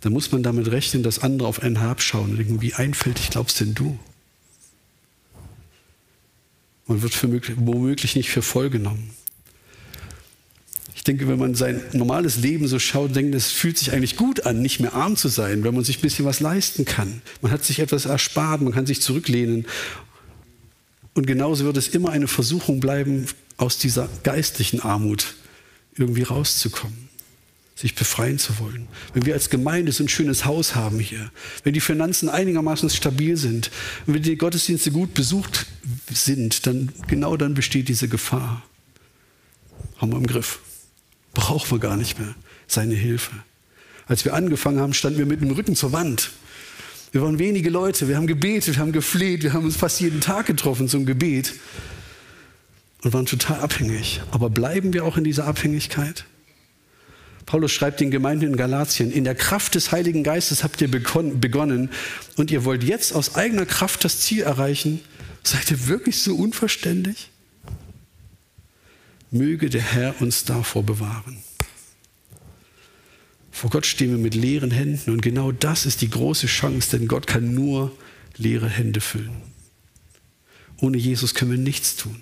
dann 0.00 0.12
muss 0.12 0.32
man 0.32 0.42
damit 0.42 0.70
rechnen, 0.70 1.02
dass 1.02 1.20
andere 1.20 1.48
auf 1.48 1.62
einen 1.62 1.78
herabschauen 1.78 2.30
und 2.30 2.36
denken, 2.38 2.62
wie 2.62 2.74
einfältig 2.74 3.30
glaubst 3.30 3.60
denn 3.60 3.74
du? 3.74 3.98
Man 6.86 7.02
wird 7.02 7.16
womöglich 7.22 8.16
nicht 8.16 8.30
für 8.30 8.42
voll 8.42 8.70
genommen. 8.70 9.10
Ich 11.00 11.04
denke, 11.04 11.26
wenn 11.28 11.38
man 11.38 11.54
sein 11.54 11.80
normales 11.94 12.36
Leben 12.36 12.68
so 12.68 12.78
schaut, 12.78 13.16
denkt, 13.16 13.34
es 13.34 13.50
fühlt 13.50 13.78
sich 13.78 13.94
eigentlich 13.94 14.16
gut 14.16 14.44
an, 14.44 14.60
nicht 14.60 14.80
mehr 14.80 14.92
arm 14.92 15.16
zu 15.16 15.28
sein, 15.28 15.64
wenn 15.64 15.74
man 15.74 15.82
sich 15.82 15.96
ein 15.96 16.02
bisschen 16.02 16.26
was 16.26 16.40
leisten 16.40 16.84
kann. 16.84 17.22
Man 17.40 17.50
hat 17.50 17.64
sich 17.64 17.78
etwas 17.78 18.04
erspart, 18.04 18.60
man 18.60 18.74
kann 18.74 18.84
sich 18.84 19.00
zurücklehnen 19.00 19.64
und 21.14 21.26
genauso 21.26 21.64
wird 21.64 21.78
es 21.78 21.88
immer 21.88 22.10
eine 22.10 22.28
Versuchung 22.28 22.80
bleiben, 22.80 23.24
aus 23.56 23.78
dieser 23.78 24.10
geistlichen 24.24 24.80
Armut 24.80 25.36
irgendwie 25.96 26.22
rauszukommen, 26.22 27.08
sich 27.74 27.94
befreien 27.94 28.38
zu 28.38 28.58
wollen. 28.58 28.86
Wenn 29.14 29.24
wir 29.24 29.32
als 29.32 29.48
Gemeinde 29.48 29.92
so 29.92 30.04
ein 30.04 30.08
schönes 30.10 30.44
Haus 30.44 30.74
haben 30.74 30.98
hier, 30.98 31.32
wenn 31.64 31.72
die 31.72 31.80
Finanzen 31.80 32.28
einigermaßen 32.28 32.90
stabil 32.90 33.38
sind, 33.38 33.70
wenn 34.04 34.22
die 34.22 34.36
Gottesdienste 34.36 34.90
gut 34.90 35.14
besucht 35.14 35.64
sind, 36.12 36.66
dann 36.66 36.92
genau 37.06 37.38
dann 37.38 37.54
besteht 37.54 37.88
diese 37.88 38.08
Gefahr. 38.08 38.62
Haben 39.96 40.12
wir 40.12 40.18
im 40.18 40.26
Griff. 40.26 40.60
Brauchen 41.34 41.70
wir 41.70 41.78
gar 41.78 41.96
nicht 41.96 42.18
mehr 42.18 42.34
seine 42.66 42.94
Hilfe. 42.94 43.32
Als 44.06 44.24
wir 44.24 44.34
angefangen 44.34 44.80
haben, 44.80 44.94
standen 44.94 45.18
wir 45.18 45.26
mit 45.26 45.40
dem 45.40 45.50
Rücken 45.50 45.76
zur 45.76 45.92
Wand. 45.92 46.30
Wir 47.12 47.22
waren 47.22 47.38
wenige 47.38 47.70
Leute, 47.70 48.08
wir 48.08 48.16
haben 48.16 48.26
gebetet, 48.26 48.76
wir 48.76 48.82
haben 48.82 48.92
gefleht, 48.92 49.42
wir 49.42 49.52
haben 49.52 49.64
uns 49.64 49.76
fast 49.76 50.00
jeden 50.00 50.20
Tag 50.20 50.46
getroffen 50.46 50.88
zum 50.88 51.06
Gebet 51.06 51.54
und 53.02 53.12
waren 53.12 53.26
total 53.26 53.60
abhängig. 53.60 54.20
Aber 54.30 54.50
bleiben 54.50 54.92
wir 54.92 55.04
auch 55.04 55.16
in 55.16 55.24
dieser 55.24 55.46
Abhängigkeit? 55.46 56.24
Paulus 57.46 57.72
schreibt 57.72 57.98
den 58.00 58.12
Gemeinden 58.12 58.46
in 58.46 58.56
Galatien, 58.56 59.10
in 59.10 59.24
der 59.24 59.34
Kraft 59.34 59.74
des 59.74 59.90
Heiligen 59.90 60.22
Geistes 60.22 60.62
habt 60.62 60.80
ihr 60.80 60.88
begonnen 60.88 61.90
und 62.36 62.52
ihr 62.52 62.64
wollt 62.64 62.84
jetzt 62.84 63.12
aus 63.12 63.34
eigener 63.34 63.66
Kraft 63.66 64.04
das 64.04 64.20
Ziel 64.20 64.42
erreichen. 64.42 65.00
Seid 65.42 65.68
ihr 65.70 65.88
wirklich 65.88 66.22
so 66.22 66.36
unverständlich? 66.36 67.30
Möge 69.30 69.70
der 69.70 69.82
Herr 69.82 70.20
uns 70.20 70.44
davor 70.44 70.82
bewahren. 70.82 71.38
Vor 73.52 73.70
Gott 73.70 73.86
stehen 73.86 74.10
wir 74.10 74.18
mit 74.18 74.34
leeren 74.34 74.70
Händen 74.70 75.10
und 75.10 75.20
genau 75.20 75.52
das 75.52 75.86
ist 75.86 76.00
die 76.00 76.10
große 76.10 76.46
Chance, 76.46 76.98
denn 76.98 77.08
Gott 77.08 77.26
kann 77.26 77.54
nur 77.54 77.92
leere 78.36 78.68
Hände 78.68 79.00
füllen. 79.00 79.42
Ohne 80.78 80.96
Jesus 80.96 81.34
können 81.34 81.50
wir 81.50 81.58
nichts 81.58 81.96
tun. 81.96 82.16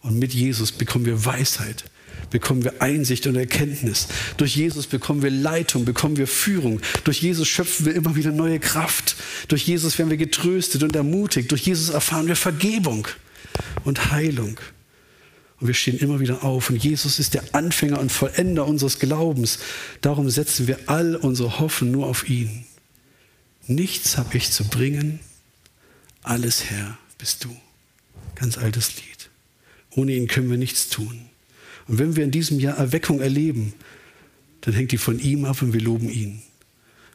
Und 0.00 0.18
mit 0.18 0.32
Jesus 0.32 0.72
bekommen 0.72 1.06
wir 1.06 1.24
Weisheit, 1.24 1.84
bekommen 2.30 2.64
wir 2.64 2.80
Einsicht 2.82 3.26
und 3.26 3.36
Erkenntnis. 3.36 4.08
Durch 4.36 4.56
Jesus 4.56 4.86
bekommen 4.86 5.22
wir 5.22 5.30
Leitung, 5.30 5.84
bekommen 5.84 6.16
wir 6.16 6.26
Führung. 6.26 6.80
Durch 7.04 7.20
Jesus 7.22 7.48
schöpfen 7.48 7.86
wir 7.86 7.94
immer 7.94 8.16
wieder 8.16 8.32
neue 8.32 8.60
Kraft. 8.60 9.16
Durch 9.48 9.66
Jesus 9.66 9.98
werden 9.98 10.10
wir 10.10 10.16
getröstet 10.16 10.82
und 10.82 10.96
ermutigt. 10.96 11.50
Durch 11.50 11.62
Jesus 11.62 11.88
erfahren 11.90 12.28
wir 12.28 12.36
Vergebung 12.36 13.08
und 13.84 14.12
Heilung. 14.12 14.58
Und 15.62 15.68
wir 15.68 15.74
stehen 15.74 15.96
immer 15.98 16.18
wieder 16.18 16.42
auf. 16.42 16.70
Und 16.70 16.82
Jesus 16.82 17.20
ist 17.20 17.34
der 17.34 17.54
Anfänger 17.54 18.00
und 18.00 18.10
Vollender 18.10 18.66
unseres 18.66 18.98
Glaubens. 18.98 19.60
Darum 20.00 20.28
setzen 20.28 20.66
wir 20.66 20.76
all 20.86 21.14
unsere 21.14 21.60
Hoffnung 21.60 21.92
nur 21.92 22.08
auf 22.08 22.28
ihn. 22.28 22.64
Nichts 23.68 24.18
habe 24.18 24.36
ich 24.36 24.50
zu 24.50 24.64
bringen, 24.64 25.20
alles 26.24 26.64
Herr 26.64 26.98
bist 27.16 27.44
du. 27.44 27.56
Ganz 28.34 28.58
altes 28.58 28.96
Lied. 28.96 29.30
Ohne 29.90 30.16
ihn 30.16 30.26
können 30.26 30.50
wir 30.50 30.58
nichts 30.58 30.88
tun. 30.88 31.26
Und 31.86 32.00
wenn 32.00 32.16
wir 32.16 32.24
in 32.24 32.32
diesem 32.32 32.58
Jahr 32.58 32.76
Erweckung 32.76 33.20
erleben, 33.20 33.72
dann 34.62 34.74
hängt 34.74 34.90
die 34.90 34.98
von 34.98 35.20
ihm 35.20 35.44
ab 35.44 35.62
und 35.62 35.72
wir 35.72 35.80
loben 35.80 36.10
ihn. 36.10 36.42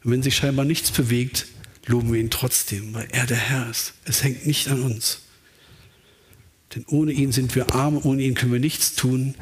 Und 0.05 0.11
wenn 0.11 0.23
sich 0.23 0.37
scheinbar 0.37 0.63
nichts 0.63 0.89
bewegt, 0.89 1.47
loben 1.85 2.13
wir 2.13 2.21
ihn 2.21 2.29
trotzdem, 2.29 2.93
weil 2.93 3.09
er 3.11 3.25
der 3.25 3.35
Herr 3.35 3.69
ist. 3.69 3.91
Es 4.05 4.23
hängt 4.23 4.47
nicht 4.47 4.69
an 4.69 4.83
uns. 4.83 5.19
Denn 6.75 6.85
ohne 6.87 7.11
ihn 7.11 7.31
sind 7.31 7.55
wir 7.55 7.73
arm, 7.73 7.99
ohne 8.03 8.23
ihn 8.23 8.35
können 8.35 8.53
wir 8.53 8.59
nichts 8.59 8.95
tun. 8.95 9.35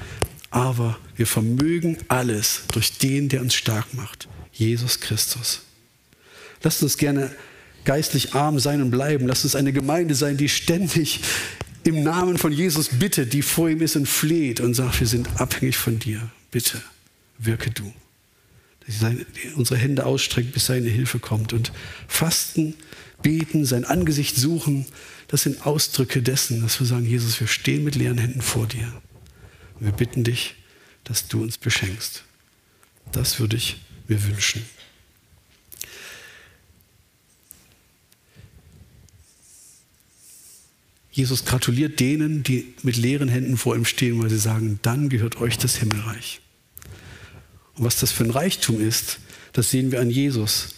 Aber 0.51 0.97
wir 1.15 1.27
vermögen 1.27 1.97
alles 2.07 2.63
durch 2.71 2.97
den, 2.97 3.29
der 3.29 3.41
uns 3.41 3.55
stark 3.55 3.93
macht, 3.93 4.27
Jesus 4.53 4.99
Christus. 4.99 5.61
Lasst 6.63 6.81
uns 6.81 6.97
gerne 6.97 7.31
geistlich 7.83 8.33
arm 8.33 8.59
sein 8.59 8.81
und 8.81 8.91
bleiben. 8.91 9.27
Lasst 9.27 9.43
uns 9.43 9.55
eine 9.55 9.73
Gemeinde 9.73 10.15
sein, 10.15 10.37
die 10.37 10.49
ständig 10.49 11.21
im 11.83 12.03
Namen 12.03 12.37
von 12.37 12.51
Jesus 12.51 12.89
bittet, 12.89 13.33
die 13.33 13.43
vor 13.43 13.69
ihm 13.69 13.81
ist 13.81 13.95
und 13.95 14.07
fleht 14.07 14.59
und 14.59 14.73
sagt, 14.73 14.99
wir 14.99 15.07
sind 15.07 15.39
abhängig 15.39 15.77
von 15.77 15.99
dir. 15.99 16.29
Bitte, 16.51 16.81
wirke 17.37 17.69
du. 17.69 17.93
Dass 18.85 18.99
seine, 18.99 19.25
unsere 19.55 19.79
Hände 19.79 20.05
ausstreckt, 20.05 20.51
bis 20.51 20.65
seine 20.65 20.89
Hilfe 20.89 21.19
kommt. 21.19 21.53
Und 21.53 21.71
fasten, 22.07 22.75
beten, 23.21 23.65
sein 23.65 23.85
Angesicht 23.85 24.35
suchen, 24.35 24.85
das 25.27 25.43
sind 25.43 25.65
Ausdrücke 25.65 26.21
dessen, 26.21 26.61
dass 26.61 26.79
wir 26.79 26.87
sagen, 26.87 27.05
Jesus, 27.05 27.39
wir 27.39 27.47
stehen 27.47 27.83
mit 27.83 27.95
leeren 27.95 28.17
Händen 28.17 28.41
vor 28.41 28.67
dir. 28.67 28.93
Und 29.75 29.85
wir 29.85 29.91
bitten 29.91 30.23
dich, 30.23 30.55
dass 31.03 31.27
du 31.27 31.41
uns 31.41 31.57
beschenkst. 31.57 32.23
Das 33.11 33.39
würde 33.39 33.57
ich 33.57 33.77
mir 34.07 34.23
wünschen. 34.23 34.65
Jesus 41.11 41.45
gratuliert 41.45 42.01
denen, 42.01 42.43
die 42.43 42.73
mit 42.83 42.97
leeren 42.97 43.29
Händen 43.29 43.55
vor 43.55 43.75
ihm 43.75 43.85
stehen, 43.85 44.21
weil 44.21 44.29
sie 44.29 44.37
sagen, 44.37 44.79
dann 44.81 45.07
gehört 45.07 45.39
euch 45.39 45.57
das 45.57 45.77
Himmelreich. 45.77 46.41
Und 47.75 47.85
was 47.85 47.99
das 47.99 48.11
für 48.11 48.25
ein 48.25 48.31
Reichtum 48.31 48.81
ist, 48.85 49.19
das 49.53 49.71
sehen 49.71 49.93
wir 49.93 50.01
an 50.01 50.09
Jesus. 50.09 50.75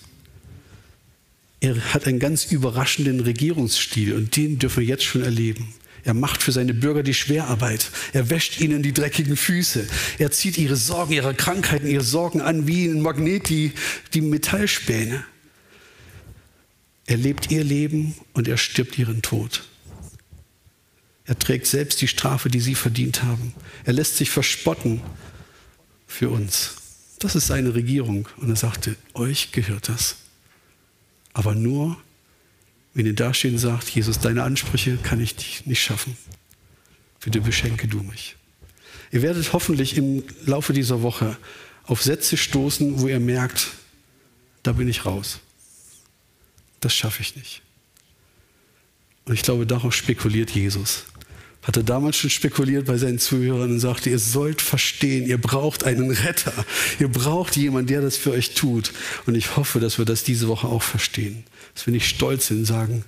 Er 1.60 1.94
hat 1.94 2.08
einen 2.08 2.20
ganz 2.20 2.46
überraschenden 2.46 3.20
Regierungsstil 3.22 4.14
und 4.14 4.36
den 4.36 4.60
dürfen 4.60 4.82
wir 4.82 4.88
jetzt 4.88 5.04
schon 5.04 5.24
erleben. 5.24 5.74
Er 6.04 6.14
macht 6.14 6.42
für 6.42 6.52
seine 6.52 6.74
Bürger 6.74 7.04
die 7.04 7.14
Schwerarbeit. 7.14 7.92
Er 8.14 8.30
wäscht 8.30 8.62
ihnen 8.62 8.82
die 8.82 8.94
dreckigen 8.94 9.36
Füße. 9.36 9.88
Er 10.20 10.32
zieht 10.32 10.58
ihre 10.58 10.78
Sorgen, 10.78 11.14
ihre 11.14 11.34
Krankheiten, 11.34 11.88
ihre 11.88 12.04
Sorgen 12.04 12.40
an 12.40 12.68
wie 12.68 12.86
ein 12.86 13.02
Magnet 13.02 13.50
die, 13.50 13.74
die 14.14 14.22
Metallspäne. 14.22 15.26
Er 17.08 17.18
lebt 17.18 17.52
ihr 17.52 17.64
Leben 17.64 18.16
und 18.34 18.48
er 18.48 18.58
stirbt 18.58 18.98
ihren 18.98 19.22
Tod. 19.22 19.64
Er 21.26 21.38
trägt 21.38 21.66
selbst 21.66 22.02
die 22.02 22.08
Strafe, 22.08 22.50
die 22.50 22.62
sie 22.62 22.76
verdient 22.76 23.24
haben. 23.24 23.54
Er 23.84 23.94
lässt 23.94 24.16
sich 24.16 24.30
verspotten 24.30 25.02
für 26.06 26.30
uns. 26.30 26.76
Das 27.20 27.36
ist 27.36 27.48
seine 27.48 27.74
Regierung. 27.74 28.30
Und 28.38 28.50
er 28.50 28.56
sagte, 28.56 28.96
euch 29.14 29.52
gehört 29.52 29.90
das. 29.90 30.16
Aber 31.38 31.54
nur, 31.54 31.96
wenn 32.96 33.06
ihr 33.06 33.14
dastehen 33.14 33.54
und 33.54 33.60
sagt, 33.60 33.88
Jesus, 33.90 34.18
deine 34.18 34.42
Ansprüche 34.42 34.98
kann 34.98 35.22
ich 35.22 35.68
nicht 35.68 35.84
schaffen. 35.84 36.18
Bitte 37.24 37.42
beschenke 37.42 37.88
du 37.88 38.02
mich. 38.02 38.36
Ihr 39.12 39.22
werdet 39.22 39.54
hoffentlich 39.54 39.98
im 39.98 40.24
Laufe 40.48 40.74
dieser 40.74 41.04
Woche 41.04 41.38
auf 41.84 42.02
Sätze 42.02 42.38
stoßen, 42.38 43.00
wo 43.00 43.08
ihr 43.08 43.20
merkt, 43.20 43.68
da 44.64 44.72
bin 44.72 44.88
ich 44.88 45.06
raus. 45.06 45.40
Das 46.80 46.96
schaffe 46.96 47.22
ich 47.22 47.36
nicht. 47.36 47.62
Und 49.26 49.36
ich 49.36 49.44
glaube, 49.44 49.68
darauf 49.68 49.94
spekuliert 49.94 50.50
Jesus 50.50 51.06
hat 51.68 51.76
er 51.76 51.84
damals 51.84 52.16
schon 52.16 52.30
spekuliert 52.30 52.86
bei 52.86 52.98
seinen 52.98 53.20
Zuhörern 53.20 53.72
und 53.72 53.82
sagte, 53.82 54.10
ihr 54.10 54.20
sollt 54.20 54.62
verstehen, 54.62 55.28
ihr 55.28 55.38
braucht 55.38 55.84
einen 55.84 56.12
Retter. 56.12 56.54
Ihr 56.98 57.10
braucht 57.10 57.58
jemanden, 57.58 57.88
der 57.88 58.00
das 58.00 58.16
für 58.16 58.32
euch 58.32 58.54
tut. 58.54 58.94
Und 59.26 59.36
ich 59.36 59.58
hoffe, 59.58 59.82
dass 59.82 59.98
wir 59.98 60.06
das 60.06 60.24
diese 60.24 60.48
Woche 60.48 60.68
auch 60.68 60.82
verstehen. 60.82 61.44
Dass 61.76 61.86
wir 61.86 61.92
nicht 61.92 62.08
stolz 62.08 62.48
sind 62.48 62.60
und 62.60 62.66
sagen, 62.66 63.04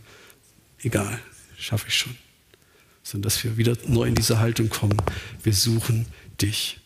egal, 0.84 1.22
schaffe 1.58 1.86
ich 1.88 1.96
schon. 1.96 2.18
Sondern 3.02 3.30
dass 3.30 3.42
wir 3.46 3.56
wieder 3.56 3.78
neu 3.88 4.10
in 4.10 4.16
diese 4.16 4.40
Haltung 4.40 4.68
kommen. 4.68 4.98
Wir 5.42 5.54
suchen 5.54 6.06
dich. 6.42 6.80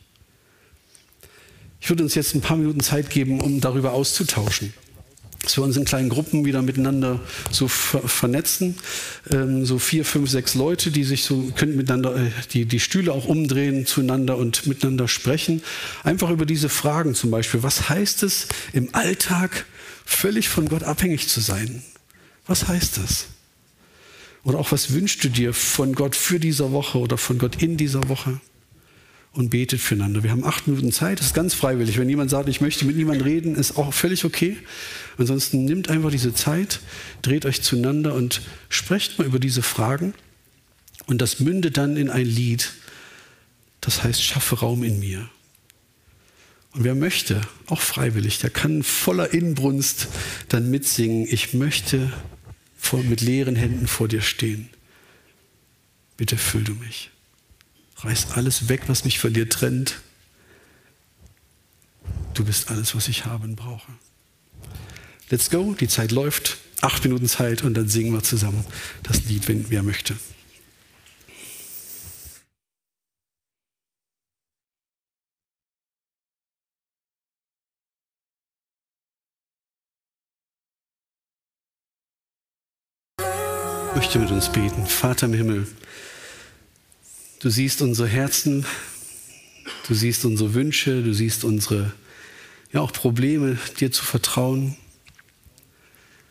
Ich 1.82 1.90
würde 1.90 2.04
uns 2.04 2.14
jetzt 2.14 2.36
ein 2.36 2.42
paar 2.42 2.56
Minuten 2.56 2.82
Zeit 2.82 3.10
geben, 3.10 3.42
um 3.42 3.62
darüber 3.62 3.94
auszutauschen. 3.94 4.76
Dass 5.44 5.58
wir 5.58 5.64
uns 5.64 5.78
in 5.78 5.86
kleinen 5.86 6.10
Gruppen 6.10 6.46
wieder 6.46 6.62
miteinander 6.62 7.20
so 7.52 7.68
ver 7.68 8.08
vernetzen. 8.08 8.76
Ähm, 9.30 9.66
so 9.66 9.78
vier, 9.78 10.06
fünf, 10.06 10.30
sechs 10.30 10.56
Leute, 10.56 10.90
die 10.90 11.04
sich 11.04 11.24
so 11.24 11.52
können 11.56 11.76
miteinander, 11.76 12.16
äh, 12.16 12.32
die, 12.52 12.66
die 12.66 12.80
Stühle 12.80 13.12
auch 13.12 13.26
umdrehen 13.26 13.86
zueinander 13.86 14.38
und 14.38 14.66
miteinander 14.66 15.08
sprechen. 15.08 15.62
Einfach 16.04 16.30
über 16.30 16.46
diese 16.46 16.70
Fragen 16.70 17.14
zum 17.14 17.30
Beispiel. 17.30 17.62
Was 17.62 17.90
heißt 17.90 18.24
es 18.24 18.48
im 18.72 18.96
Alltag 18.96 19.66
völlig 20.06 20.48
von 20.50 20.70
Gott 20.70 20.84
abhängig 20.84 21.28
zu 21.28 21.42
sein? 21.42 21.84
Was 22.48 22.68
heißt 22.68 22.98
das? 22.98 23.28
Oder 24.44 24.60
auch 24.60 24.72
was 24.72 24.94
wünschst 24.94 25.24
du 25.24 25.30
dir 25.30 25.54
von 25.54 25.94
Gott 25.94 26.16
für 26.16 26.40
diese 26.40 26.72
Woche 26.72 26.98
oder 26.98 27.18
von 27.18 27.38
Gott 27.38 27.62
in 27.62 27.78
dieser 27.78 28.08
Woche? 28.10 28.40
Und 29.34 29.50
betet 29.50 29.82
füreinander. 29.82 30.24
Wir 30.24 30.32
haben 30.32 30.46
acht 30.46 30.68
Minuten 30.68 30.92
Zeit, 30.92 31.20
das 31.20 31.28
ist 31.28 31.34
ganz 31.34 31.54
freiwillig. 31.56 31.98
Wenn 31.98 32.08
jemand 32.08 32.30
sagt, 32.30 32.48
ich 32.50 32.62
möchte 32.62 32.86
mit 32.86 32.96
niemandem 32.96 33.26
reden, 33.26 33.56
ist 33.56 33.78
auch 33.78 33.94
völlig 33.94 34.26
okay. 34.26 34.58
Ansonsten 35.18 35.66
nimmt 35.66 35.90
einfach 35.90 36.12
diese 36.12 36.34
Zeit, 36.34 36.80
dreht 37.24 37.46
euch 37.46 37.62
zueinander 37.64 38.14
und 38.14 38.42
sprecht 38.70 39.18
mal 39.18 39.26
über 39.26 39.40
diese 39.40 39.64
Fragen. 39.64 40.14
Und 41.08 41.22
das 41.22 41.40
mündet 41.40 41.78
dann 41.78 41.98
in 41.98 42.10
ein 42.10 42.26
Lied, 42.26 42.74
das 43.82 44.04
heißt, 44.04 44.24
schaffe 44.24 44.60
Raum 44.60 44.84
in 44.84 45.00
mir. 45.00 45.28
Und 46.74 46.84
wer 46.84 46.96
möchte, 46.96 47.42
auch 47.68 47.82
freiwillig, 47.82 48.40
der 48.40 48.50
kann 48.50 48.84
voller 48.84 49.34
Inbrunst 49.34 50.08
dann 50.50 50.70
mitsingen, 50.70 51.28
ich 51.30 51.54
möchte 51.54 52.14
vor, 52.78 53.02
mit 53.04 53.22
leeren 53.22 53.56
Händen 53.56 53.88
vor 53.88 54.08
dir 54.08 54.22
stehen. 54.22 54.70
Bitte 56.18 56.38
füll 56.38 56.64
du 56.64 56.74
mich. 56.74 57.13
Reiß 58.04 58.32
alles 58.32 58.68
weg, 58.68 58.84
was 58.88 59.06
mich 59.06 59.20
von 59.20 59.34
dir 59.34 59.48
trennt. 59.48 60.02
Du 62.34 62.44
bist 62.44 62.70
alles, 62.70 62.96
was 62.96 63.08
ich 63.08 63.26
habe 63.26 63.46
und 63.46 63.56
brauche. 63.56 63.92
Let's 65.30 65.50
go, 65.50 65.74
die 65.74 65.88
Zeit 65.88 66.12
läuft. 66.12 66.58
Acht 66.82 67.04
Minuten 67.06 67.30
Zeit 67.30 67.64
und 67.64 67.76
dann 67.76 67.88
singen 67.88 68.12
wir 68.12 68.24
zusammen 68.24 68.66
das 69.04 69.24
Lied, 69.26 69.48
wenn 69.48 69.70
wer 69.70 69.84
möchte. 69.84 70.16
Ich 83.20 83.96
möchte 83.96 84.20
mit 84.20 84.32
uns 84.32 84.52
beten. 84.52 84.86
Vater 84.88 85.28
im 85.28 85.34
Himmel, 85.34 85.68
Du 87.44 87.50
siehst 87.50 87.82
unsere 87.82 88.08
Herzen, 88.08 88.66
du 89.90 89.94
siehst 89.94 90.24
unsere 90.24 90.54
Wünsche, 90.54 91.04
du 91.04 91.14
siehst 91.14 91.44
unsere 91.44 91.92
ja 92.72 92.80
auch 92.80 92.94
Probleme, 92.94 93.58
dir 93.82 93.92
zu 93.92 94.06
vertrauen. 94.06 94.78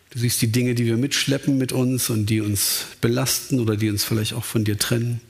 Du 0.08 0.18
siehst 0.18 0.40
die 0.40 0.50
Dinge, 0.50 0.74
die 0.74 0.86
wir 0.86 0.96
mitschleppen 0.96 1.58
mit 1.58 1.70
uns 1.70 2.08
und 2.08 2.30
die 2.30 2.40
uns 2.40 2.86
belasten 3.02 3.60
oder 3.60 3.76
die 3.76 3.90
uns 3.90 4.04
vielleicht 4.04 4.32
auch 4.32 4.46
von 4.46 4.64
dir 4.64 4.78
trennen. 4.78 5.20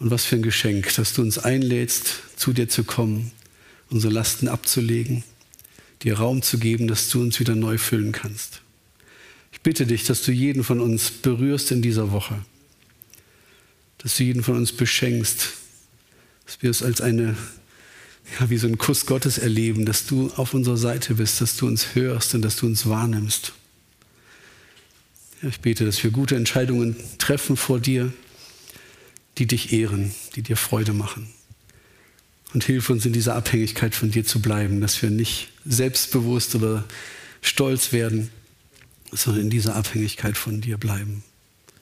Und 0.00 0.10
was 0.10 0.24
für 0.24 0.34
ein 0.34 0.42
Geschenk, 0.42 0.92
dass 0.96 1.12
du 1.12 1.22
uns 1.22 1.38
einlädst, 1.38 2.14
zu 2.34 2.52
dir 2.52 2.68
zu 2.68 2.82
kommen, 2.82 3.30
unsere 3.90 4.12
Lasten 4.12 4.48
abzulegen, 4.48 5.22
dir 6.02 6.18
Raum 6.18 6.42
zu 6.42 6.58
geben, 6.58 6.88
dass 6.88 7.10
du 7.10 7.20
uns 7.20 7.38
wieder 7.38 7.54
neu 7.54 7.78
füllen 7.78 8.10
kannst. 8.10 8.60
Ich 9.52 9.60
bitte 9.60 9.86
dich, 9.86 10.02
dass 10.02 10.22
du 10.22 10.32
jeden 10.32 10.64
von 10.64 10.80
uns 10.80 11.12
berührst 11.12 11.70
in 11.70 11.80
dieser 11.80 12.10
Woche 12.10 12.40
dass 13.98 14.16
du 14.16 14.24
jeden 14.24 14.42
von 14.42 14.56
uns 14.56 14.72
beschenkst, 14.72 15.52
dass 16.44 16.62
wir 16.62 16.70
es 16.70 16.82
als 16.82 17.00
eine, 17.00 17.36
ja, 18.38 18.50
wie 18.50 18.58
so 18.58 18.66
ein 18.66 18.78
Kuss 18.78 19.06
Gottes 19.06 19.38
erleben, 19.38 19.86
dass 19.86 20.06
du 20.06 20.30
auf 20.36 20.54
unserer 20.54 20.76
Seite 20.76 21.14
bist, 21.14 21.40
dass 21.40 21.56
du 21.56 21.66
uns 21.66 21.94
hörst 21.94 22.34
und 22.34 22.42
dass 22.42 22.56
du 22.56 22.66
uns 22.66 22.86
wahrnimmst. 22.86 23.52
Ja, 25.42 25.48
ich 25.48 25.60
bete, 25.60 25.84
dass 25.84 26.02
wir 26.02 26.10
gute 26.10 26.36
Entscheidungen 26.36 26.96
treffen 27.18 27.56
vor 27.56 27.78
dir, 27.78 28.12
die 29.38 29.46
dich 29.46 29.72
ehren, 29.72 30.14
die 30.34 30.42
dir 30.42 30.56
Freude 30.56 30.92
machen. 30.92 31.28
Und 32.54 32.64
hilf 32.64 32.88
uns 32.88 33.04
in 33.04 33.12
dieser 33.12 33.34
Abhängigkeit 33.34 33.94
von 33.94 34.10
dir 34.10 34.24
zu 34.24 34.40
bleiben, 34.40 34.80
dass 34.80 35.02
wir 35.02 35.10
nicht 35.10 35.48
selbstbewusst 35.66 36.54
oder 36.54 36.84
stolz 37.42 37.92
werden, 37.92 38.30
sondern 39.12 39.42
in 39.42 39.50
dieser 39.50 39.76
Abhängigkeit 39.76 40.36
von 40.36 40.60
dir 40.60 40.78
bleiben. 40.78 41.22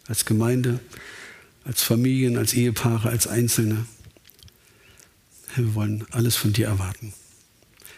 Als 0.06 0.24
Gemeinde, 0.24 0.80
als 1.64 1.82
Familien, 1.82 2.36
als 2.36 2.52
Ehepaare, 2.52 3.08
als 3.08 3.26
Einzelne. 3.26 3.86
Herr, 5.48 5.64
wir 5.64 5.74
wollen 5.74 6.06
alles 6.10 6.36
von 6.36 6.52
dir 6.52 6.66
erwarten. 6.66 7.14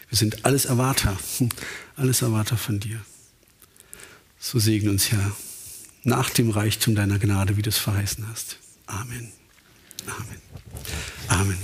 Wir 0.09 0.17
sind 0.17 0.45
alles 0.45 0.65
Erwarter, 0.65 1.17
alles 1.95 2.21
Erwarter 2.21 2.57
von 2.57 2.79
dir. 2.79 3.01
So 4.39 4.59
segne 4.59 4.89
uns, 4.89 5.11
Herr, 5.11 5.35
nach 6.03 6.29
dem 6.29 6.49
Reichtum 6.49 6.95
deiner 6.95 7.19
Gnade, 7.19 7.57
wie 7.57 7.61
du 7.61 7.69
es 7.69 7.77
verheißen 7.77 8.27
hast. 8.29 8.57
Amen. 8.85 9.31
Amen. 10.05 10.41
Amen. 11.27 11.57